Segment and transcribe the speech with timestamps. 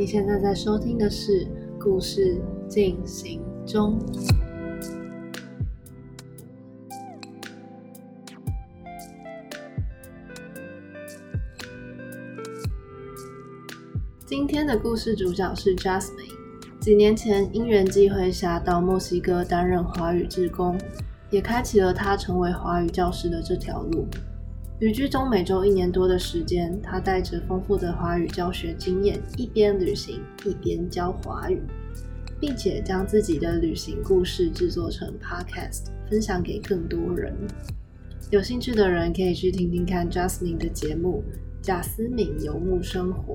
[0.00, 1.44] 你现在在收听的是
[1.78, 3.98] 《故事进行中》。
[14.24, 16.32] 今天的故事主角是 Jasmine。
[16.80, 20.80] 几年前因缘际会下到墨西哥担任华语志工，
[21.28, 24.08] 也开启了他成为华语教师的这条路。
[24.80, 31.60] 旅居中美洲一年多的时间，他带着丰富的华语教学经验，一边旅行一边教华语，
[32.40, 37.36] 并且将自己的旅行故事制作成 podcast，分享给更多人。
[38.30, 41.22] 有兴趣的人可以去听听看 Jasmine 的节目
[41.64, 43.34] 《贾思敏游牧生活》。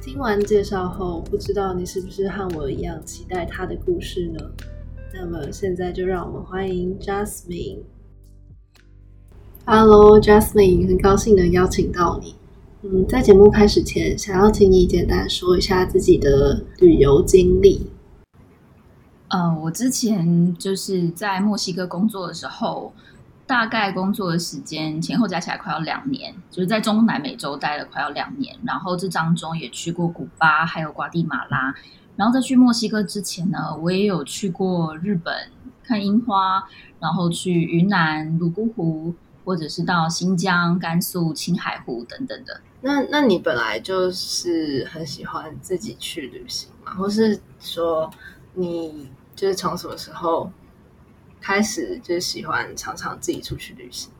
[0.00, 4.38] 听完介绍后，不知道你是不是和我一样期待他的故事呢？
[5.12, 7.80] 那么现在就让我们欢迎 Jasmine。
[9.64, 12.34] Hello，Jasmine，很高兴能邀请到你。
[12.82, 17.88] 嗯，在节目开始前，想要请你简单说一下自己的旅游经历。
[19.28, 22.92] 呃，我之前就是在墨西哥工作的时候，
[23.46, 28.56] 大概工作的时间前后加起来快要两年，就是在中南美洲待了快要两年。
[28.64, 31.72] 然后这当中也去过古巴，还有瓜地马拉。
[32.16, 35.32] 然后在去墨西哥之前呢，我也有去过日本
[35.84, 36.64] 看樱花，
[36.98, 39.14] 然后去云南泸沽湖。
[39.44, 42.60] 或者是到新疆、甘肃、青海湖等等的。
[42.80, 46.94] 那那你本来就是很喜欢自己去旅行嘛？
[46.94, 48.10] 或是说
[48.54, 50.50] 你就是从什么时候
[51.40, 54.10] 开始就喜欢常常自己出去旅行？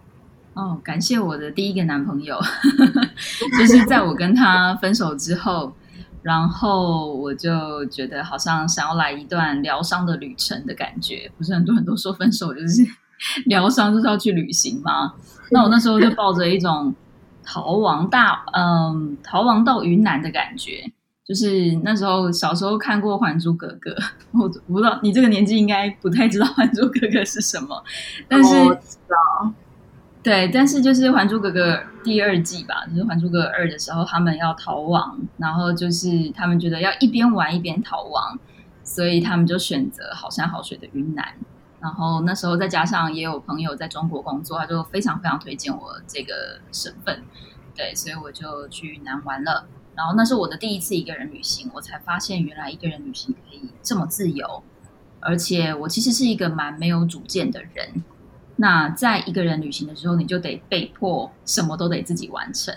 [0.54, 2.38] 哦，感谢我的第一个男朋友，
[3.58, 5.72] 就是在我跟他分手之后，
[6.22, 11.30] 然后我就觉得好像想要来一段疗伤的旅程的感觉。
[11.36, 12.86] 不是很多人都说分手就是。
[13.46, 15.14] 疗伤就是要去旅行吗？
[15.50, 16.94] 那我那时候就抱着一种
[17.44, 20.90] 逃亡大嗯逃亡到云南的感觉，
[21.26, 23.90] 就是那时候小时候看过《还珠格格》，
[24.32, 27.82] 我不知道你这个年纪应该不太知道《还珠格格》是什么，
[28.28, 29.52] 但是知道
[30.22, 31.74] 对，但是就是《还珠格格》
[32.04, 38.38] 第二季吧，就是《还珠格格二》的时候，他们要逃亡，然后就是他们觉得要一边玩一边逃亡，
[38.84, 41.26] 所以他们就选择好山好水的云南。
[41.82, 47.22] 然后那时候再加上也有朋友在中国工作，他就非常非常推荐我这个省份，
[47.74, 49.66] 对，所以我就去南玩了。
[49.96, 54.62] 然后那是我的第一次一个人旅行，我才发现原来一个人旅行可以这么自由，
[55.18, 58.04] 而且我其实是一个蛮没有主见的人。
[58.56, 62.72] 那在一个人旅行的时候，你就得被迫什么都得自己完成。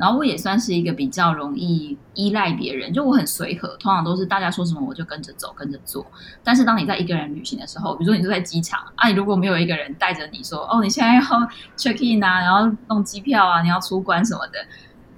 [0.00, 6.06] 然后我也算是一个比较容易依赖别人，就我很随和，通常都是大家说什么我就跟着走，跟着做。
[6.42, 11.20] 但是当你在一个人旅行的时候，比如说你就在机场啊，你如果没有一个人带着你说，哦，你现在要
[11.76, 14.58] check in 啊，然后弄机票啊，你要出关什么的，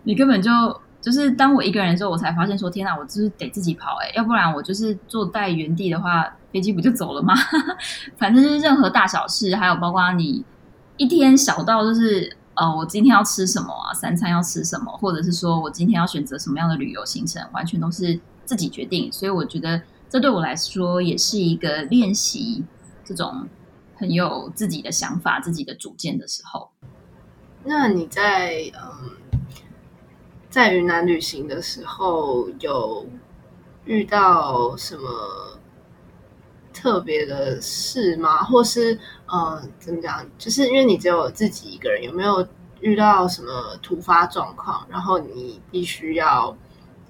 [0.02, 0.50] 你根本就
[1.00, 7.32] 就是当我一个人的时候，我才发现说，天哪，我就是得自己跑哎，要不然我就是坐在原地的话，飞机不就走了吗？
[8.18, 10.44] 反正就是任何大小事，还有包括你
[10.96, 12.36] 一天小到就是。
[12.54, 13.94] 呃，我今天要吃什么啊？
[13.94, 14.92] 三餐要吃什么？
[14.98, 19.10] 或者是说我今天要选择什么样的旅游行程，完全都是自己决定。
[19.10, 19.80] 所以我觉得
[20.10, 22.62] 这对我来说也是一个练习
[23.04, 23.48] 这种
[23.96, 26.70] 很有自己的想法、自己的主见的时候。
[27.64, 29.10] 那你在嗯，
[30.50, 33.06] 在云南旅行的时候有
[33.86, 35.58] 遇到什么
[36.82, 38.42] 特别的事吗？
[38.42, 38.98] 或是？
[39.32, 40.26] 嗯，怎么讲？
[40.36, 42.44] 就是因为你只有自己一个人，有没有
[42.80, 46.54] 遇到什么突发状况，然后你必须要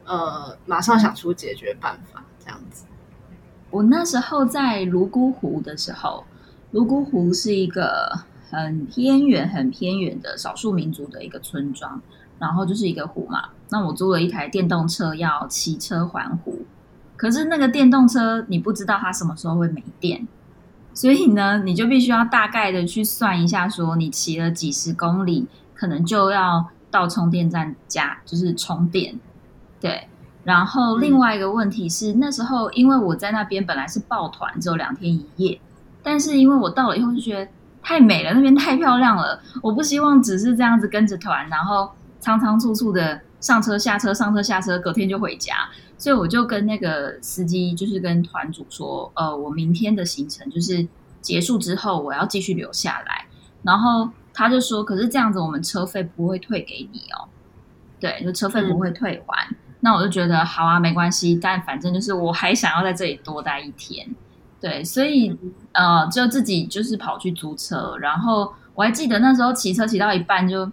[0.04, 2.84] 呃马上想出解决办法这样子？
[3.70, 6.22] 我那时候在泸沽湖的时候，
[6.72, 8.12] 泸沽湖是一个
[8.50, 11.98] 很偏远、很偏远的少数民族的一个村庄，
[12.38, 13.48] 然后就是一个湖嘛。
[13.70, 16.60] 那我租了一台电动车要骑车环湖，
[17.22, 20.26] 可是那个电动车你不知道它什么时候会没电。
[20.92, 29.14] 所以呢，你就必须要大概的去算一下，说你骑了几十公里，可能就要到充电站加，就是充电。
[29.80, 30.08] 对，
[30.42, 35.60] 然后另外一个问题是，那时候因为我在那边本来是抱团，只有两天一夜，
[36.02, 37.48] 但是因为我到了以后就觉得
[37.80, 41.88] 太美了，那边太漂亮了，我不希望只是这样子跟着团，然后
[42.18, 45.54] 仓仓促促的上车下车上车下车，隔天就回家。
[46.02, 50.84] 所以我就跟那个司机，就是跟团主说，呃，我明天的行程就是
[51.20, 53.24] 结束之后，我要继续留下来。
[53.62, 57.30] 然后他就说，可是这样子我们车费不会退给你哦，
[58.00, 59.48] 对，就车费不会退还。
[59.78, 64.12] 那我就觉得好啊，没关系，但反正就是我还想要在这里多待一天，
[64.60, 65.38] 对，所以
[65.70, 67.96] 呃，就自己就是跑去租车。
[67.98, 70.68] 然后我还记得那时候骑车骑到一半就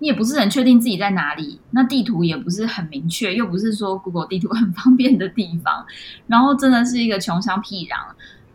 [0.00, 5.86] 你也不是很确定自己在哪里，那地图也不是很明确，又不是说 Google 地图很方便的地方，
[6.26, 7.94] 然后真的是一个穷乡僻壤，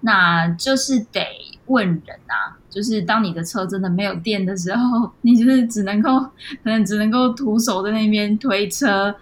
[0.02, 1.24] 那就是得
[1.68, 2.58] 问人啊。
[2.68, 6.30] 就是当你的车真的没有电的时候，你就是只能够可
[6.64, 9.16] 能只能够徒手在那边推车，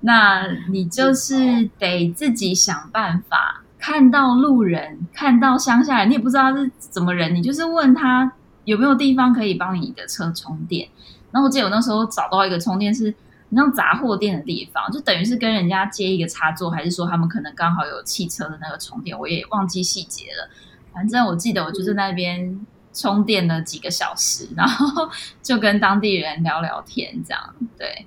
[0.00, 3.62] 那你就是得自己想办法。
[3.78, 8.30] 看到路人，看到乡下人，你也不知道他是怎么人，你就是问他
[8.64, 10.88] 有没有地方可以帮你的车充电。
[11.30, 13.14] 然后我记得我那时候找到一个充电是
[13.54, 20.48] 像杂货店的地方，就等于是跟人家接一个插座，还是说他们可能刚好有汽车的那个充电，我也忘记细节了。
[20.92, 25.08] 反正我记得我就是那边充电了几个小时，然后
[25.42, 27.54] 就跟当地人聊聊天，这样。
[27.76, 28.06] 对，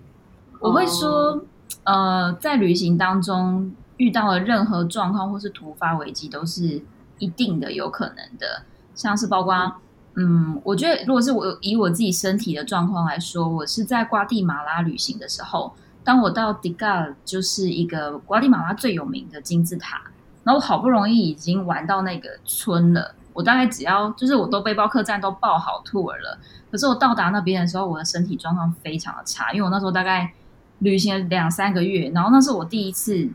[0.60, 1.44] 我会说，
[1.84, 3.74] 呃，在旅行当中。
[3.98, 6.82] 遇到了任何状况或是突发危机，都是
[7.20, 8.64] 一定的有可能的。
[8.96, 9.76] 像是包括，
[10.16, 15.74] 嗯，我觉得如果是我以我自己身体的状况来说，我是在瓜地马拉旅行的时候，
[16.04, 20.02] 当我到迪嘎，就是一个瓜地马拉最有名的金字塔，
[20.44, 26.38] 然后我好不容易已经玩到那个村了，我大概只要就是我都背包客栈都报好 tour 了，
[26.70, 30.34] 可是我到达那边的时候，我的身体状况非常的差，因为我那时候大概
[30.80, 33.30] 旅行了两三个月，然后那是我第一次。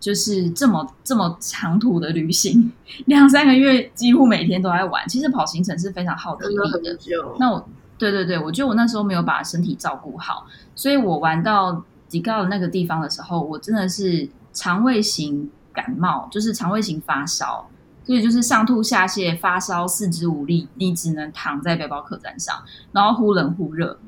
[0.00, 2.72] 就是这么这么长途的旅行，
[3.06, 5.06] 两三个月几乎每天都在玩。
[5.08, 6.96] 其实跑行程是非常耗体力的。
[7.38, 7.68] 那我
[7.98, 17.68] 对对对，我觉得我那时候没有把身体照顾好，所以我玩到迪高的那个地方的时候，我真的是肠胃型感冒，就是肠胃型发烧，
[18.04, 22.62] 所以就是上吐下泻、发烧、四肢无力，你只能躺在背包客栈上，
[22.92, 23.98] 然后忽冷忽热。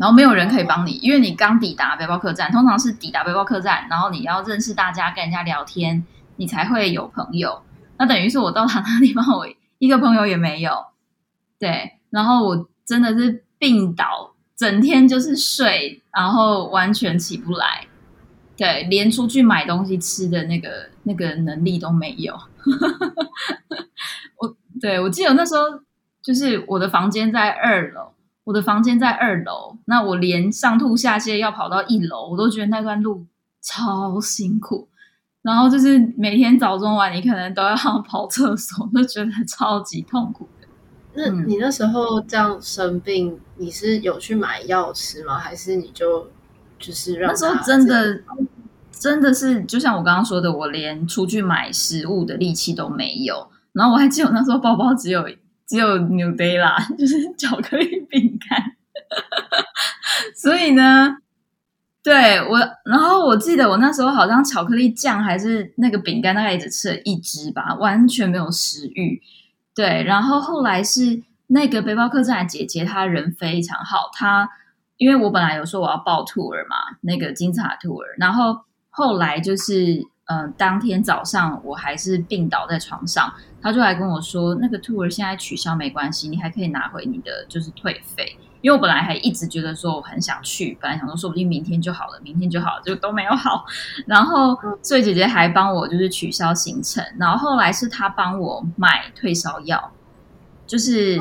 [0.00, 6.02] 然后没有人可以帮你，因为你刚抵达背包客栈，通常是抵达背包客栈，然后你要认识大家，跟人家聊天，
[6.36, 7.60] 你才会有朋友。
[7.98, 9.46] 那等于是我到达那地方，我
[9.78, 10.72] 一个朋友也没有。
[11.58, 17.86] 对，然后我真的是病倒，整天就是睡，然后完全起不来。
[18.56, 22.32] 对，连出去买东西吃的那个那个能力都没有。
[24.40, 25.64] 我对我记得那时候
[26.22, 28.14] 就是我的房间在二楼。
[28.44, 33.26] 我的房间在二楼，那我连上吐下泻要跑到一楼，我都觉得那段路
[33.60, 34.88] 超辛苦。
[35.42, 37.76] 然后就是每天早中晚，你可能都要
[38.06, 40.66] 跑厕所，就觉得超级痛苦的。
[41.14, 45.38] 那你那时候这样生病，你是有去买药吃吗？
[45.38, 46.28] 还是你就
[46.78, 48.22] 就是让那时候真的
[48.90, 53.48] 真的是就像我刚刚说的，我连出去买食物的力气都没有。
[53.72, 55.28] 然后我还记得那时候包包只有。
[55.70, 58.72] 只有 New Day 啦， 就是巧克力饼干。
[60.34, 61.18] 所以呢，
[62.02, 69.22] 对我，然后我记得我那时候好像巧克力酱还是那个饼干，大概只吃了一只吧，完全没有食欲。
[69.72, 74.10] 对，然后后来是那个背包客栈的姐姐，她人非常好。
[74.12, 74.50] 她
[74.96, 80.08] 因为我本来有说我要报 tour 嘛，那个金字塔 tour，然后后来就是。
[80.32, 88.36] 嗯，当天早上我还是病倒在床上，他就来跟我说，那个 tour 现在取消没关系，你还可以拿回你的就是退费。
[88.62, 93.64] 因为我本来还一直觉得说我很想去，本来想说说不定明天就好了，明天就好，就都没有好。
[94.04, 99.92] 然后所以姐姐还帮我就是取消行程，然后后来是她帮我买退烧药，
[100.66, 101.18] 就是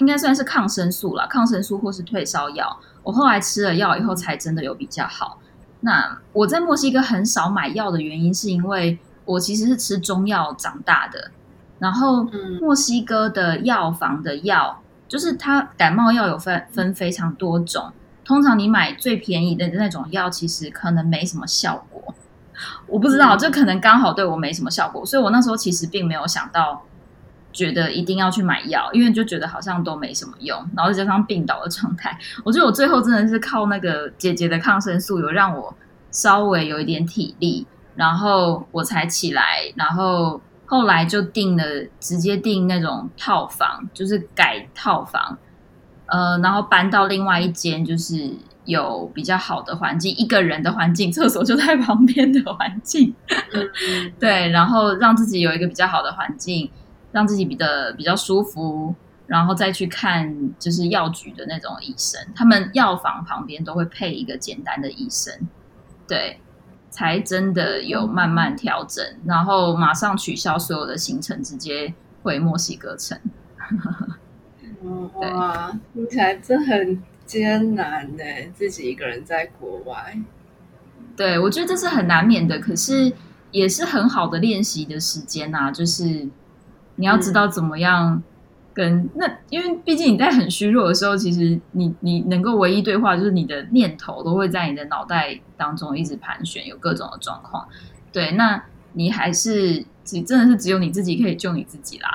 [0.00, 2.76] 应该算是抗生素了，抗生素或是退烧药。
[3.04, 5.38] 我后来吃了药以后，才真的有比较好。
[5.82, 11.30] 那我在墨西哥很少买药的原因，是因为我其实是吃中药长大的。
[11.80, 12.22] 然后
[12.60, 17.90] 墨西哥的药房的药，就是它感冒药有分分非常多种。
[18.24, 22.14] 通常你买最便宜的那种药，其实可能没什么效果。
[22.86, 26.82] 我不知道，这可能刚好对我没什么效果，所以我那时候其实并没有想到。
[27.52, 35.74] 觉得一定要去买药，因为就觉得好像都没什么用，然后再加上病倒的状态， 我觉得我最后真的是靠那个姐姐的抗生素，有让我
[36.12, 41.64] 稍微有一点体力，然后我才起来，然后后来就订了，
[41.98, 45.36] 直接订那种套房，就是改套房，
[46.06, 48.32] 呃，然后搬到另外一间，就是
[48.64, 53.14] 有比较好的环境，一个人的环境，厕所就在旁边的环境，
[54.18, 56.70] 对，然后让自己有一个比较好的环境。
[57.12, 58.94] 让自己比的比较舒服，
[59.26, 65.34] 然后再去看就是药局的那种医生，他们药房旁边都会配一个简单的医生，
[66.06, 66.38] 对，
[66.90, 73.18] 才真的有慢慢调整，然后马上取消所有的行程，直接回墨西哥城。
[75.14, 80.18] 哇，听起来真很艰难呢，自己一个人在国外。
[81.16, 83.12] 对，我觉得这是很难免的，可是
[83.50, 86.28] 也是很好的练习的时间呐，就是。
[86.96, 88.22] 你要知道怎么样
[89.14, 97.68] 那，因为毕竟你在很虚弱的时候，其实你你能够唯一对话就是你的念头都会在你的脑袋当中一直盘旋，有各种的状况。
[98.12, 102.10] 对，那你还是只真的是只有你自己可以救你自己啦，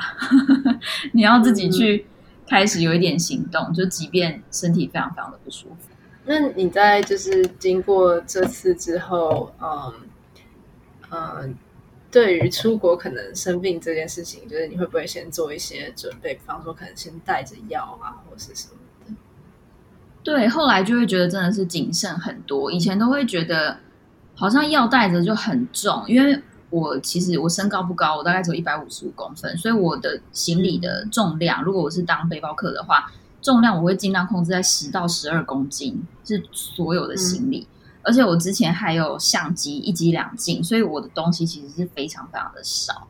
[1.13, 2.05] 你要自己去
[2.47, 5.89] 开始有一点行动，就即便身体非常非常的不舒服。
[6.25, 9.93] 那你在就是经过这次之后，嗯
[11.11, 11.55] 嗯，
[12.15, 16.33] 对于出国可能生病这件事情，就是你会不会先做一些准备？
[16.33, 19.13] 比方说，可能先带着药啊，或是什么的。
[20.23, 22.71] 对，后来就会觉得真的是谨慎很多。
[22.71, 23.77] 以前都会觉得
[24.33, 33.11] 好像药带着就很重，因为我其实我身高不高，我大概只有一百五十五公分，所以我的行李的重量，如果我是当背包客的话。
[33.41, 37.67] 重量我会尽量控制在十到十二公斤，是所有的行李。
[38.05, 43.07] 而且我之前还有相机一机两镜，所以我的东西其实是非常非常的少。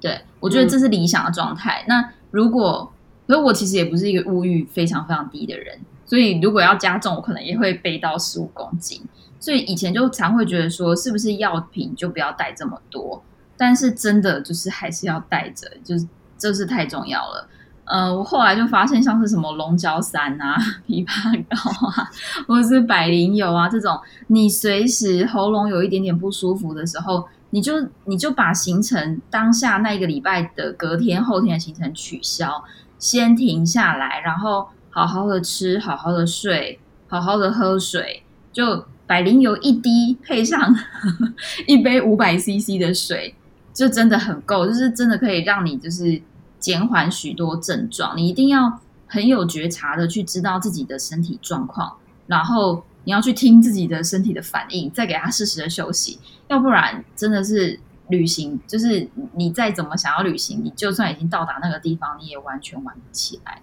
[0.00, 1.84] 对我觉得这是理想的状态。
[1.86, 2.92] 那如果，
[3.26, 9.00] 所以我其实也不是一个物欲非常非常低的人，所以如果要加重，我可能也会背到十五公斤。
[9.38, 13.22] 所以以前就常会觉得说，是不是药品就不要带这么多？
[13.56, 16.06] 但是真的就是还是要带着，就是
[16.36, 17.48] 这是太重要了。
[17.84, 22.08] 呃，我后来就发现，像是什么龙角散啊、枇杷膏啊，
[22.46, 23.98] 或者是百灵油啊这种，
[24.28, 27.74] 你随时喉咙有一点点不舒服的时候，你就
[28.04, 32.62] 你就把行程当下那一个礼拜的隔天、后天的行程取消，
[32.98, 38.22] 先停下来，然后好好的吃、好好的睡、好好的喝水，
[38.52, 40.74] 就百灵油一滴配上
[41.66, 43.34] 一杯五百 CC 的水，
[43.74, 46.22] 就真的很够，就是真的可以让你就是。
[46.62, 48.78] 减缓许多症状，你一定要
[49.08, 51.96] 很有觉察的去知道自己的身体状况，
[52.28, 63.60] 然后你要去听自己的身体的反应，再给他适时的休息，要不然真的是旅行，就是你再怎么想要旅行，你就算已经到达那个地方，你也完全玩不起来。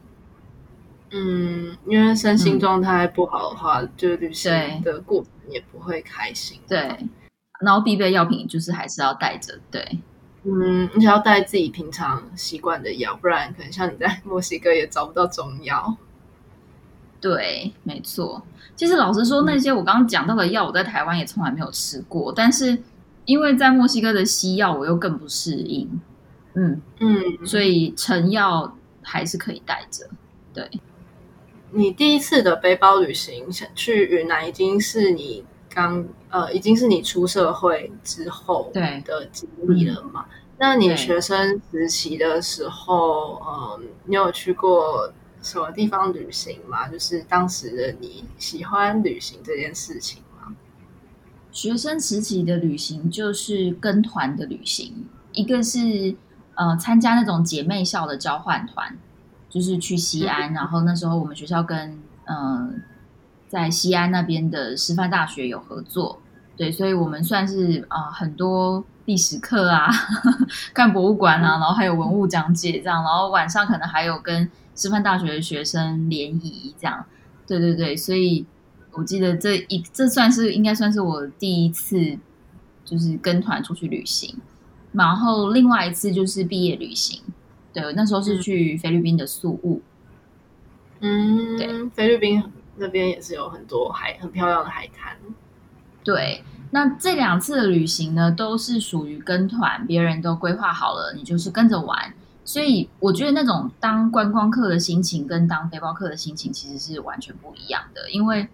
[1.12, 4.52] 嗯，因为身心状态不好的话，就旅行
[4.84, 6.60] 的过程也不会开心。
[6.68, 7.08] 对，
[7.62, 10.00] 然后必备药品就是还是要带着，对。
[10.44, 15.98] 嗯，你要带自己平常习惯的药，不然可能像你在墨西哥也找不到中药。
[17.20, 18.42] 对，没错。
[18.76, 22.32] 其实老实说，那些我刚刚讲到的药，我在台湾也从来没有吃过。
[22.34, 22.82] 但是
[23.26, 26.00] 因为在墨西哥的西药，我又更不适应。
[26.54, 30.10] 嗯嗯，所以成药还是可以带着。
[30.54, 30.70] 对，
[31.72, 35.44] 你第一次的背包旅行想去云南，已经是你。
[35.74, 40.26] 刚呃，已经是你出社会之后的经历了嘛？
[40.58, 45.12] 那你学生实习的时候，嗯，你有去过
[45.42, 46.88] 什么地方旅行吗？
[46.88, 50.56] 就是当时的你喜欢旅行这件事情吗？
[51.52, 56.16] 学生时期的旅行就是跟团的旅行，一个是
[56.56, 58.98] 呃参加那种姐妹校的交换团，
[59.50, 62.82] 就是去西安，然后那时候我们学校跟嗯。
[63.50, 66.22] 在西安那边的师范大学有合作，
[66.56, 69.90] 对，所以我们算是啊很多历史课啊，
[70.72, 77.04] 看博物馆啊，然后还有文物讲解这样，然后晚上可能还有跟师范大学的学生联谊这样，
[77.48, 78.46] 对对对，所以
[78.92, 82.16] 我记得这一这算是应该算是我第一次
[82.86, 84.36] 就是跟团出去旅行，
[84.92, 87.20] 然后另外一次就是毕业旅行，
[87.74, 89.82] 对，那时候是去菲律宾的宿务，
[91.00, 92.44] 嗯，对，菲律宾。
[92.80, 95.16] 那边也是有很多海很漂亮的海滩。
[96.04, 102.14] 对，那这两次的旅行呢，都是属于跟团，别人都规划好了，你就是跟着玩。
[102.46, 108.10] 所以我觉得那种当观光客的心情跟当背包客的心情其实是完全不一样的。
[108.10, 108.48] 因为，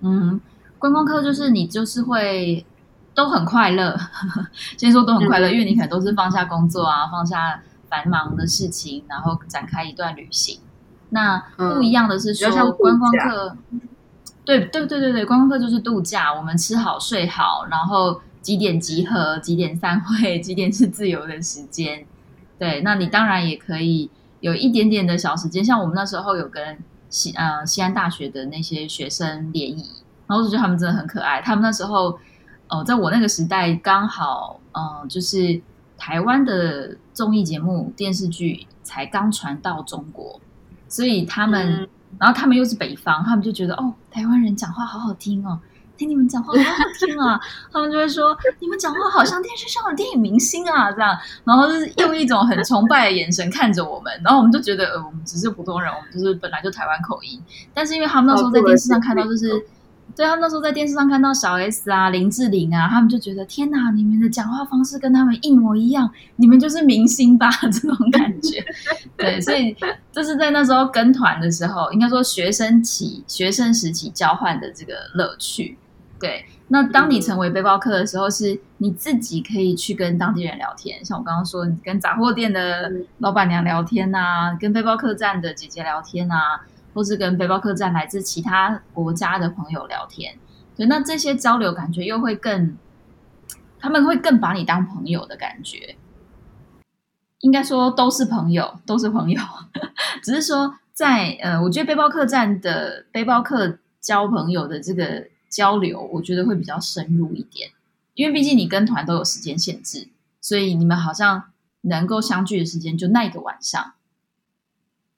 [0.00, 0.40] 嗯，
[0.78, 2.64] 观光客就是你就是会
[3.14, 3.98] 都很快乐，
[4.78, 10.58] 先说都很快乐，因为你可能都是放下工作啊，放下繁忙的事情，然后展开一段旅行。
[11.14, 13.54] 那不一样的是说，观光客，
[14.46, 22.06] 对对对对对，观光客就是度假，我们吃好睡好，然后几点集合，几点散会，几点是自由的时间。
[22.58, 26.78] 对，那你当然也可以有一点点的小时间，像我们那时候有跟
[27.10, 29.84] 西呃西安大学的那些学生联谊，
[30.26, 31.42] 然后我觉得他们真的很可爱。
[31.42, 32.18] 他们那时候，
[32.68, 35.60] 呃，在我那个时代刚好，嗯，就是
[35.98, 40.40] 台湾的综艺节目电视剧才刚传到中国。
[40.92, 45.58] 所以他们，然后他们又是北方，他们就觉得哦，台湾人讲话好好听哦，
[45.96, 47.40] 听你们讲话好好听啊，
[47.72, 59.50] 他们就会说你们讲话好像电视上的电影明星啊这样，然后就是用一种很崇拜的眼神看着我们，然后我们就觉得呃，我们只是普通人，我们就是本来就台湾口音，但是因为他们那时候在电视上看到就是
[60.14, 67.50] 对他们那时候在电视上看到小 S 啊、林志玲啊，他们就觉得天哪，你们的讲话方式跟他们一模一样，你们就是明星吧？
[67.72, 68.62] 这种感觉。
[69.16, 69.74] 对，所以
[70.12, 75.78] 这是在那时候跟团的时候，应该说学生期、学生时期交换的这个乐趣。
[76.20, 86.60] 对，那当你成为背包客的时候，是你自己可以去跟当地人聊天，像我刚刚说，你跟杂货店的老板娘聊天啊，跟背包客栈的姐姐聊天啊。
[86.94, 90.38] 或是跟背包客栈来自其他国家的朋友聊天，
[90.76, 92.76] 对，那这些交流感觉又会更，
[93.78, 95.96] 他们会更把你当朋友的感觉。
[97.40, 99.40] 应该说都是朋友，都是朋友，
[100.22, 107.70] 只是说在呃，我觉得背包客栈的背包客交朋友的这个交流，我觉得会比较深入一点，
[108.14, 110.08] 因为毕竟你跟团都有时间限制，
[110.40, 111.44] 所以你们好像
[111.80, 113.94] 能够相聚的时间就那一个晚上。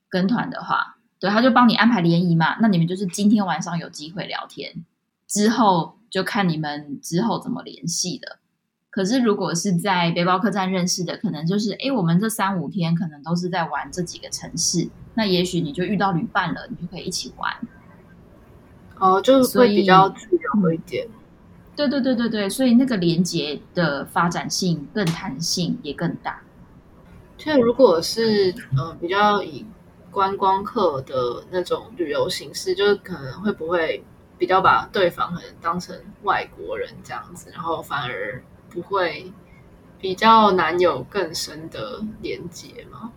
[0.09, 0.94] 跟团的话。
[1.25, 4.85] 对，他就帮你安排联谊嘛，那你们就是今天晚上有机会聊天，
[5.27, 8.37] 之后就看你们之后怎么联系的。
[8.91, 17.51] 可是如果是在背包客栈认识的，可能就是哎，我们这三五天可能都是在玩这几个城市，那也许你就遇到旅伴了，你就可以一起玩。
[18.99, 21.09] 哦，就是会比较自由一点。
[21.75, 26.43] 对对对对对，所以那个连接的发展性更弹性也更大。
[27.39, 29.65] 就如果是呃比较以。
[30.15, 34.05] 观光客的那种旅游形式，就是可能会不会
[34.39, 38.41] 比较把对方可能当成外国人这样子，然后反而
[38.71, 39.33] 不会
[39.99, 43.11] 比较难有更深的连接吗？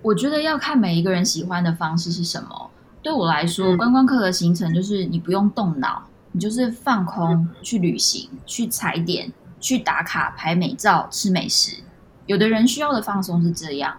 [0.00, 2.70] 我觉得要看每一个人喜欢的方式是什么。
[3.02, 9.30] 对我来说，观光客的行程就是你不用动脑，你就是放空去旅行，去踩点，
[9.60, 11.82] 去打卡、拍美照、吃美食。
[12.24, 13.98] 有的人需要的放松是这样，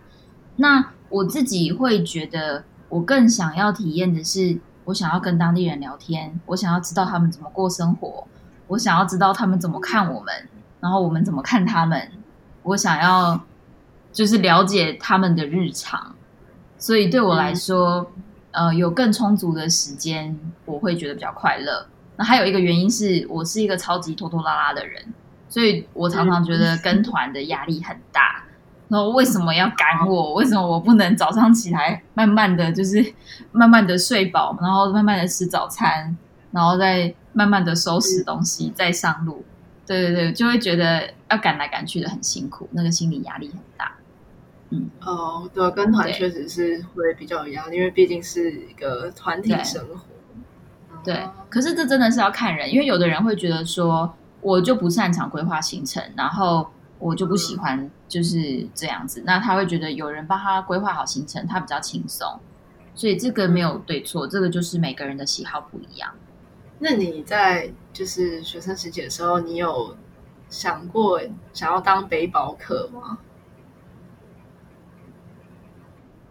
[0.56, 0.92] 那。
[1.10, 8.28] 我自己会觉得，我更想要体验的是，我想要跟当地人聊天，我想要知道他们怎么过生活，
[8.68, 10.34] 我想要知道他们怎么看我们，
[10.80, 12.12] 然后我们怎么看他们，
[12.64, 13.42] 我想要
[14.12, 16.16] 就是了解他们的日常。
[16.78, 18.12] 所以对我来说，
[18.52, 21.88] 呃，有更充足的时间，我会觉得比较快乐。
[22.16, 25.14] 那还有一个原因是我是一个超级拖拖拉拉的人，
[25.50, 28.44] 所以我常常觉得跟团的压力很大。
[28.90, 30.34] 然后为什么要赶我？
[30.36, 33.14] 为什么我不能早上起来慢慢的就是
[33.52, 36.16] 慢慢的睡饱，然后慢慢的吃早餐，
[36.52, 39.44] 然后再慢慢的收拾东西，再上路？
[39.86, 43.92] 对对对，就会觉得要赶来赶去的很辛苦，那个心理压力很大。
[44.70, 50.00] 嗯，哦，对，跟团确实是会比较有压力，因为毕竟是一个团体生活。
[51.04, 56.70] 对，可是这真的是要看人，因为有的人会觉得说，我就不擅长规划行程，然后。
[57.00, 62.40] 我就不喜欢就是这样子，那他会觉得有人帮他规划好行程，他比较轻松，
[62.96, 66.14] 所以这个没有对错，这个就是每个人的喜好不一样。
[66.80, 69.96] 那你在就是学生时期的时候，你有
[70.50, 71.22] 想过
[71.54, 73.20] 想要当背包客吗？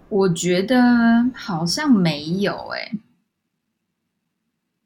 [0.09, 0.81] 我觉得
[1.35, 2.93] 好像没有哎，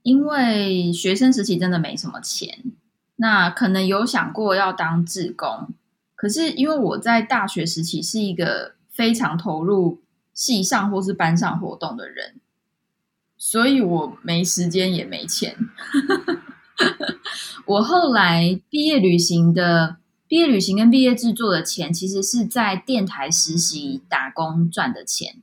[0.03, 2.73] 因为学生时期真的没什么钱。
[3.23, 5.69] 那可能有想过要当志工，
[6.17, 10.01] 可是因为我在大学时期是一个非常投入
[10.33, 12.41] 系上或是班上活动的人，
[13.37, 15.55] 所以我没时间也没钱。
[17.67, 25.43] 我后来毕业旅行的毕业旅行跟毕业制作的钱，其实是在电台实习打工赚的钱，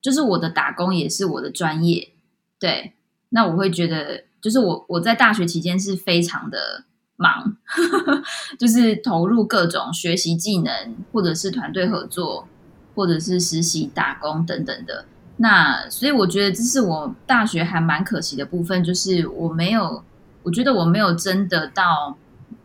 [0.00, 2.12] 就是我的打工也是我的专业。
[2.60, 2.92] 对，
[3.30, 4.26] 那我会觉得。
[4.40, 6.84] 就是我我在大学期间是非常的
[7.16, 7.56] 忙，
[8.58, 12.46] 就是投入各种学习技能，或者是团队合作，
[12.94, 15.06] 或者是实习打工等等的。
[15.38, 20.04] 那所以我觉得这是我大学还蛮可惜的部分，就是我没有，
[20.42, 22.16] 我觉得我没有真的到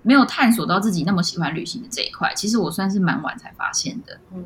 [0.03, 2.33] 没有探索到自己那么喜欢旅行的这一块。
[2.35, 4.19] 其实我算是蛮晚才发现的。
[4.33, 4.45] 嗯，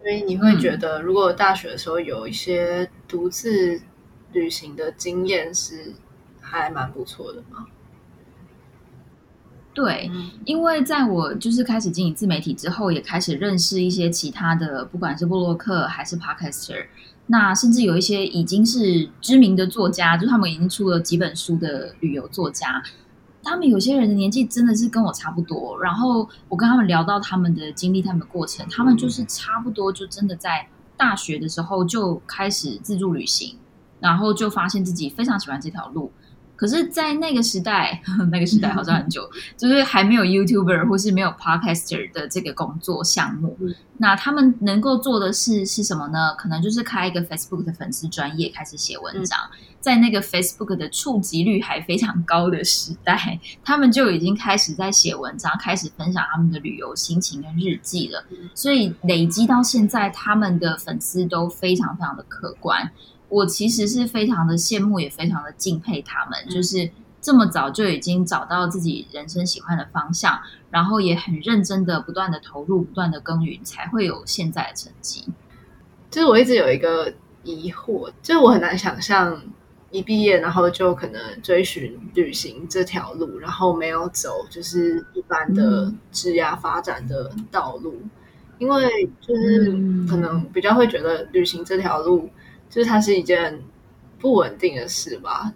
[0.00, 3.80] 所以你会觉得，如果大学的时候有一些独自
[4.32, 5.94] 旅行的经验是。
[6.44, 7.66] 还蛮不错的嘛。
[9.72, 10.08] 对，
[10.44, 16.86] 因为在我就是开始经营自媒体之后，也开始认识一些其他的，不管是布洛克还是 Podcaster，
[17.26, 22.80] 那甚至有一些已经是知名的作家，就他们已经出了几本书的旅游作家，
[23.42, 25.76] 他们有些人的年纪真的是跟我差不多。
[25.80, 33.56] 然后我跟他们聊到他们的经历、他们的过程，他们就是差不多就真的在大学的时候就开始自助旅行，
[33.98, 36.12] 然后就发现自己非常喜欢这条路。
[36.64, 38.00] 可是，在那个时代，
[38.32, 43.54] 那个时代好像很久，就是还没有 YouTuber 或是没有 Podcaster 的这个工作项目。
[43.98, 46.34] 那他们能够做的事是什么呢？
[46.38, 49.38] 可能就是开一个 Facebook 的粉丝专业，开始写文章。
[49.78, 58.24] 在那个 Facebook 的触及率还非常高的时代， 他们就已经开始在写文章，开始分享他们的旅游心情跟日记了。
[58.54, 62.90] 所以累积到现在，他们的粉丝都非常非常的可观。
[63.34, 66.88] 我其实是非常的羡慕，也非常的敬佩他们，就是
[67.20, 70.38] 这么早就已经找到自己人生喜欢的方向，
[70.70, 75.24] 然后也很认真的不断的投入，不断的耕耘，才会有现在的成绩。
[76.12, 79.42] 就是我一直有一个疑惑，就是我很难想象
[79.90, 88.00] 一毕业然后就可能追寻旅行这条路，然后没有走就是一般的职涯发展的道路，
[88.58, 89.72] 因为就是
[90.08, 92.30] 可能比较会觉得旅行这条路。
[92.70, 93.60] 就是它是一件
[94.18, 95.52] 不稳定的事吧，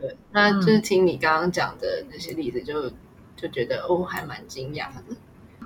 [0.00, 2.90] 对，那就是听你刚刚讲的那些例子，就
[3.36, 5.16] 就觉得哦，还蛮惊讶的。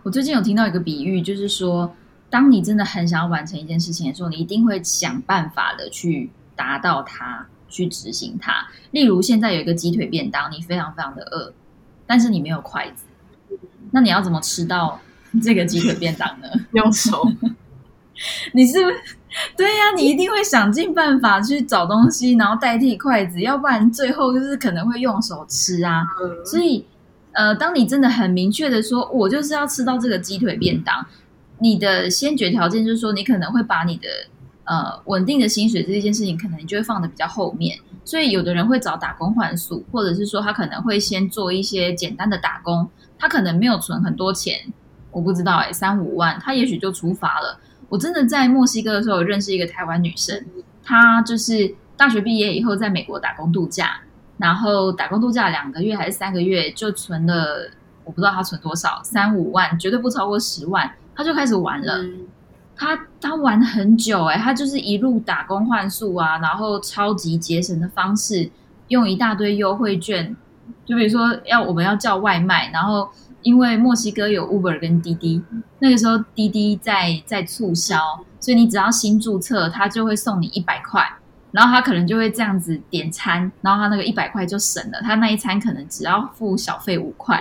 [0.03, 1.95] 我最近有听到一个比喻，就是说，
[2.29, 8.67] 当你真的很想要完成一件事情的时候，你一定会想办法的去达到它，去执行它。
[8.91, 11.55] 例如，现在有一个鸡腿便当，你非常非常的饿，
[12.07, 13.05] 但是你没有筷子，
[13.93, 15.01] 那你要怎么吃到
[15.41, 16.49] 这个鸡腿便当呢？
[16.75, 17.25] 用手。
[18.53, 18.97] 你是不是
[19.57, 19.83] 对呀？
[19.97, 26.05] 你一定会想尽办法去找东西，然后代替筷子，要不然最后就是可能会用手吃啊。
[26.45, 26.85] 所以，
[27.33, 31.07] 呃，当你真的很明确的说，我就是要吃到这个鸡腿便当，
[31.61, 34.09] 你的先决条件就是说，你可能会把你的
[34.65, 37.79] 呃稳定的薪水这一件事情，可能你就会放的比较后面。
[38.05, 42.87] 所以，有的人会找打工换宿，或者是说他可能会先做一些简单的打工，
[43.19, 44.61] 他可能没有存很多钱，
[45.11, 47.59] 我不知道哎，三五万，他也许就出发了。
[47.93, 50.43] 我真的在墨西哥的时候认识一个台湾女生，
[50.83, 54.01] 她就是大学毕业以后在美国打工度假，
[54.39, 57.71] 然后打工度假两个月还是三个月就存了，
[58.05, 62.03] 我不知道她存多少，三五万，绝对不超过十万，她就开始玩了。
[62.75, 68.51] 她她玩很久哎，她就是一路打工换宿啊，然后超级节省的方式，
[68.89, 70.35] 用一大堆优惠券，
[70.87, 73.11] 就比如说要我们要叫外卖，然后。
[73.43, 75.43] 因为墨西哥有 Uber 跟滴滴，
[75.79, 77.99] 那个时候滴滴在在促销，
[78.41, 81.05] 所以你只要新注册，他就会送你一百块，
[81.51, 87.41] 然后他可能就会这样子点餐，然后他那个一百块就省了，他那一餐可能只要付小费五块，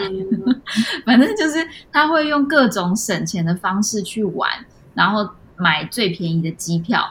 [1.06, 4.50] 反正就是他会用各种省钱的方式去玩，
[4.94, 7.06] 然后买最便宜的机票，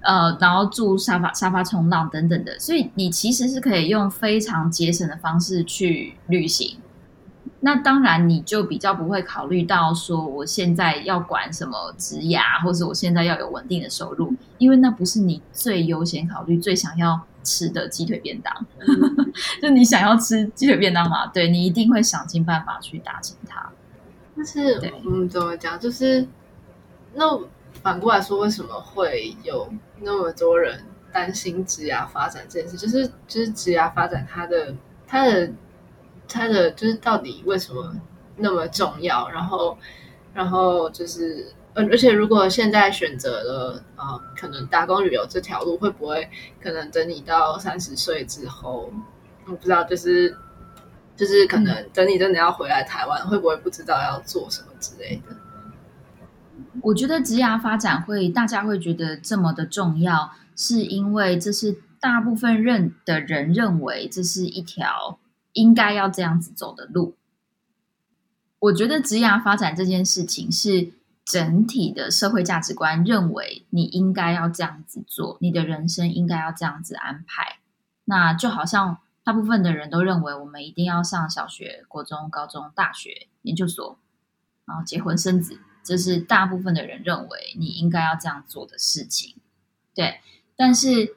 [0.00, 6.78] 呃，然后住沙发沙发冲浪等等的，所以你其实是可以用非常节省的方式去旅行。
[7.64, 18.52] 那当然，你就比较不会考虑到说，我现在要管什么职涯，或者我现在要有稳定的收入，因为那不是你最优先考虑、最想要吃的鸡腿便当。
[19.62, 21.28] 就你想要吃鸡腿便当嘛？
[21.28, 23.70] 对你一定会想尽办法去达成它。
[24.34, 25.78] 但是，嗯，怎么讲？
[25.78, 26.26] 就是
[27.14, 27.38] 那
[27.80, 32.76] 反过来说，为什么会有那么多人担心职涯发展这件事？
[32.76, 34.74] 就是就是职涯发展，它的
[35.06, 35.48] 它的。
[36.28, 37.94] 它的就是到底为什么
[38.36, 39.28] 那么重要？
[39.28, 39.76] 然后，
[40.32, 46.28] 然后就是，呃，而且如果现在选择了呃，可能打工旅游这条路，会不会
[46.60, 48.90] 可能等你到三十岁之后，
[49.46, 50.34] 我不知道，就是
[51.14, 55.36] 就是可能等你真的要回来台湾，会不会不知道要做什么之类的？
[56.80, 65.18] 我觉得职涯发展会大家会觉得这么的重要，是因为这是大部分认的人认为这是一条。
[65.52, 67.16] 应该要这样子走的路，
[68.58, 70.92] 我觉得职涯发展这件事情是
[71.24, 77.58] 整体的社会价值观认为你应该要这样子做，你的人生应该要这样子安排。
[78.04, 83.98] 那就好像大部分的人都认为我们一定要上小学、国中、高中、大学、研究所，
[84.64, 89.36] 然后结婚生子，这是大部分的人认为你应该要这样做的事情。
[89.94, 90.20] 对，
[90.56, 91.16] 但是。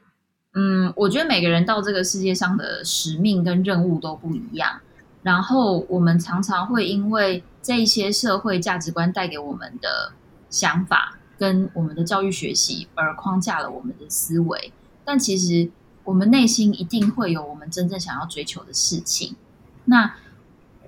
[0.58, 4.80] 嗯，我觉得每个人到这个世界上的使命跟任务都不一样，
[5.22, 10.14] 然后我们常常会因为这一些社会价值观带给我们的
[10.50, 14.72] 想法跟我们的教育学习而框架了我们的思维，
[15.04, 15.70] 但其实
[16.06, 19.36] 我们内心一定会有我们真正想要追求的事情。
[19.84, 20.16] 那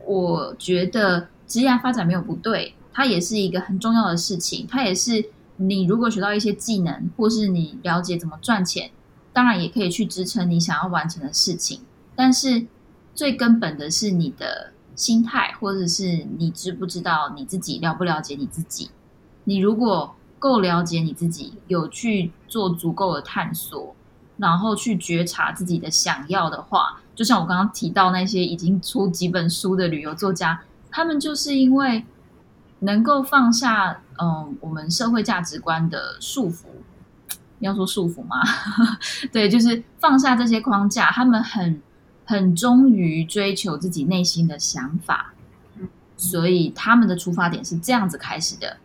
[0.06, 5.26] 我觉得职业发展没有不对，它也是一个很重要的事情，它也是
[5.58, 8.92] 你如果学到一些技能，或是你了解怎么赚钱。
[9.38, 11.82] 当然也可以去支撑你想要完成的事情，
[12.16, 12.66] 但是
[13.14, 18.90] 最根本的是你的心态，或者是你知不知道你自己了不了解你自己。
[19.44, 23.96] 你如果够了解你自己，有去做足够的探索，
[24.38, 32.04] 然后去觉察自己的想要的话，就像我刚刚提到那些已经出几本书的旅游作家，他们就是因为
[32.80, 36.64] 能够放下嗯我们社会价值观的束缚，
[37.60, 38.38] 要说束缚吗？
[39.32, 41.82] 对，就是放下这些框架，他们很
[42.26, 45.34] 很忠于追求自己内心的想法，
[46.16, 48.78] 所以他们的出发点是这样子开始的。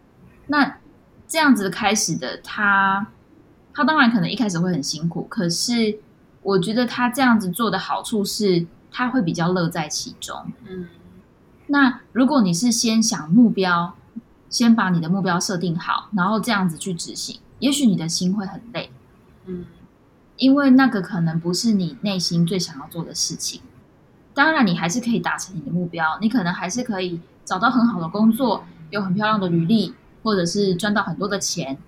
[0.47, 0.79] 那
[1.27, 3.07] 这样子开始的他，
[3.73, 5.99] 他当然可能一开始会很辛苦，可是。
[6.45, 10.37] 我觉得他这样子做的好处是，他会比较乐在其中。
[10.69, 10.89] 嗯，
[11.69, 13.95] 那如果你是先想目标，
[14.51, 18.91] 先把你的目标设定好，然后这样子去执行，也许你的心会很累。
[19.47, 19.65] 嗯，
[20.37, 23.63] 因为那个可能不是你内心最想要做的事情。
[24.35, 29.95] 当然，你还是可以达成你的目标，你可能还是可以找到很好的工作，有很漂亮的履历，
[30.25, 31.79] 或者是赚到很多的钱。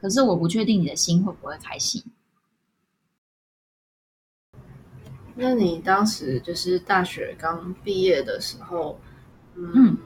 [0.00, 2.02] 可是，我不确定你的心会不会开心。
[5.36, 8.98] 那你当时就是大学刚毕业的时候，
[9.54, 9.96] 嗯，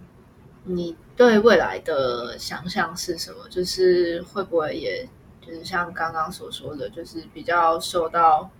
[0.68, 3.48] 你对未来的想象是什么？
[3.48, 5.08] 就是会不会也
[5.40, 8.50] 就是像刚刚所说的，就是比较受到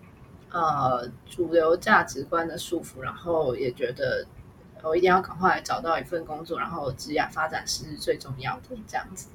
[0.51, 4.27] 呃主流价值观的束缚，然后也觉得
[4.83, 9.29] 我一定要赶快找到一份工作，然后职业发展是最重要的这样子。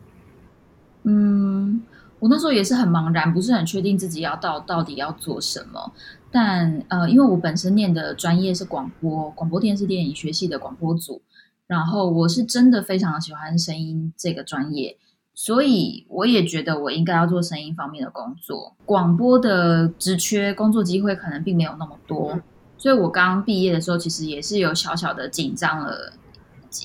[1.04, 1.84] 嗯，
[2.20, 5.92] 我那时候也是很茫然，不是很确定自己要到到底要做什么。
[6.32, 11.22] 但呃，因为我本身念的专业是广播、广播电视电影学系的广播组，
[11.68, 14.98] 然后我是真的非常喜欢声音这个专业，
[15.34, 18.76] 所以我也觉得我应该要做声音方面的工作。
[18.86, 22.40] 广播的职缺工作机会可能并没有那么多，
[22.78, 26.14] 所以我刚毕业的时候其实也是有小小的紧张了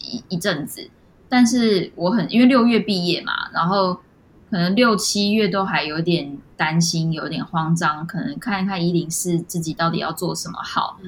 [0.03, 0.91] 一一阵子。
[1.29, 3.95] 但是我很因为六月毕业嘛，然后
[4.51, 6.39] 可能六七月都还有点。
[6.59, 10.99] 担心有点慌张，可能看一看一零四自己到底要做什么好。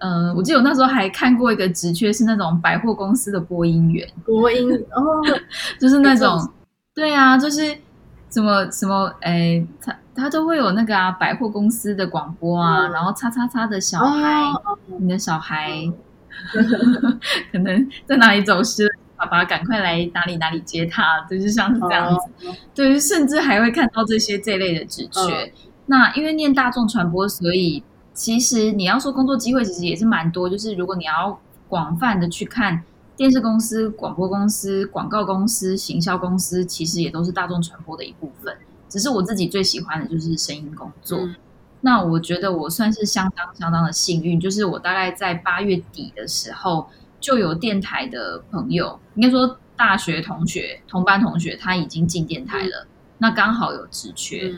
[0.00, 4.06] 嗯，我记得我那时候还看过一个职缺，是那种百货公司的播音员。
[4.26, 5.02] 播音哦，
[5.80, 6.38] 就是那种，
[6.94, 7.76] 对啊，就是
[8.30, 14.42] 什么什么，哎，他他都会有那个啊，百货公司的广播啊，然后叉叉叉的小孩，
[14.98, 15.70] 你的小孩
[17.52, 18.86] 可能在哪里走失。
[19.16, 22.48] 爸爸，赶快来哪里哪里接他，就是像是这样子。
[22.74, 25.52] 对，甚至还会看到这些这类的职缺。
[25.84, 27.84] 那因为念大众传播，所以
[28.20, 30.46] 其实你要说工作机会，其实也是蛮多。
[30.46, 32.82] 就是如果你要广泛的去看
[33.16, 38.54] 电视公司、广播公司、广告公司、行销公司，其实也都是大众传播的一部分。
[38.90, 41.18] 只是我自己最喜欢的就是声音工作。
[41.80, 46.90] 那我觉得我算是相当相当的幸运，就是我大概在八月底的时候。
[47.20, 52.86] 就有电台的朋友，应该说大学同学、同班同学，他已经进电台了。
[53.18, 54.54] 那刚好有职缺，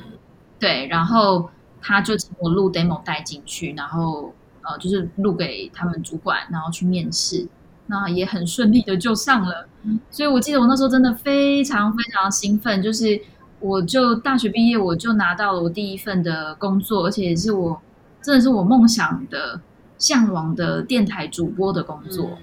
[0.60, 1.50] 对，然后
[1.82, 7.46] 他就请我录 demo 带进去，然后呃，就是录给他们主管，然后去面试，
[7.88, 9.66] 那也很顺利的就上了。
[10.10, 13.20] 所以我记得我那时候真的非常非常兴奋，就是
[13.58, 17.82] 我就大学毕业，我就拿到了我第一份的工作，而且也是我
[18.22, 19.60] 真的是我梦想的、
[19.98, 22.38] 向往的电台主播的工作。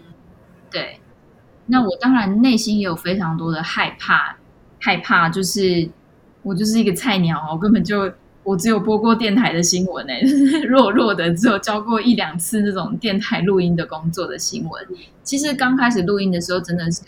[0.70, 1.00] 对，
[1.68, 4.36] 那我当然内心也有非常多的害怕，
[4.80, 5.90] 害怕就是
[6.44, 8.12] 我就是一个菜鸟，我根本就
[8.50, 10.22] 我只有播过电台的新闻哎，
[10.68, 14.88] 弱弱的只有教过一两次那种电台录音的工作的新闻。
[15.22, 17.04] 其实刚开始录音的时候真的是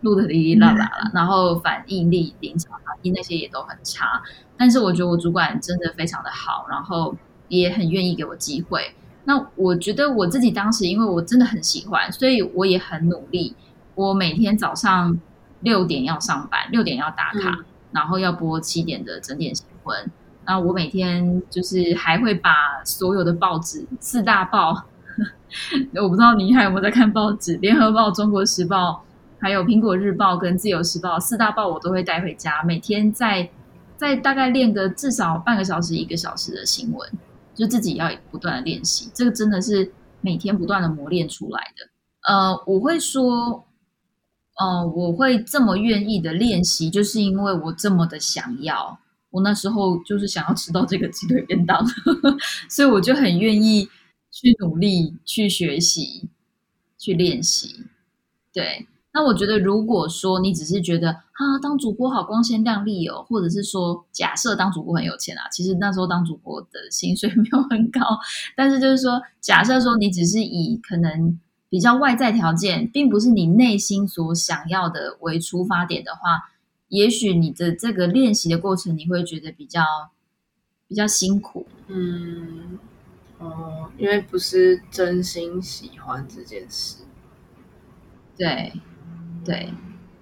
[0.00, 4.20] 录的哩哩啦啦了，然后反应力、临场反应那些也都很差。
[4.56, 8.92] 但是我觉得我主管真的非常的好，然后也很愿意给我机会。
[9.26, 13.54] 那我觉得我自己当时，因为我真的很喜欢，所以我也很努力。
[13.94, 15.20] 我每天早上
[15.60, 17.60] 六点要上班，六点要打卡，
[17.92, 20.10] 然后要播七点的整点新闻。
[20.50, 24.74] 那我每天就是还会把所有的报纸四大报，
[26.02, 28.90] 我不知道你还有没有在看报纸，《联合报》《中国时报》
[29.40, 33.48] 还有《苹果日报》跟《自由时报》四大报，我都会带回家，每天在
[33.96, 37.08] 在大概练个至少半个小时、一个小时的新闻。
[37.54, 42.32] 就自己要不断的练习，这个真的是每天不断的磨练出来的。
[42.32, 43.64] 呃，我会说，
[44.58, 48.98] 呃，我会这么愿意的练习，就是因为我这么的想要。
[49.30, 51.84] 我那时候就是想要吃到这个鸡腿便当，
[52.68, 53.88] 所以我就很愿意
[54.30, 56.28] 去努力去学习，
[56.98, 57.84] 去练习。
[58.52, 58.86] 对。
[59.12, 68.00] 那我觉得，如果说你只是觉得啊，当主播好光鲜亮丽哦，或者是说假设当主播很有钱啊，其实那时候当主播的薪水 没有很高，
[68.54, 71.36] 但是就是说，假设说你只是以可能
[71.68, 76.42] 比较外在条件，并不是你内心所想要的为出发点的话，
[76.90, 79.82] 也许你的这个练习的过程，你会觉得比较
[80.86, 81.66] 比较辛苦。
[81.88, 82.78] 嗯，
[83.38, 86.98] 哦，因为不是真心喜欢这件事。
[88.36, 88.72] 对，
[89.44, 89.70] 对。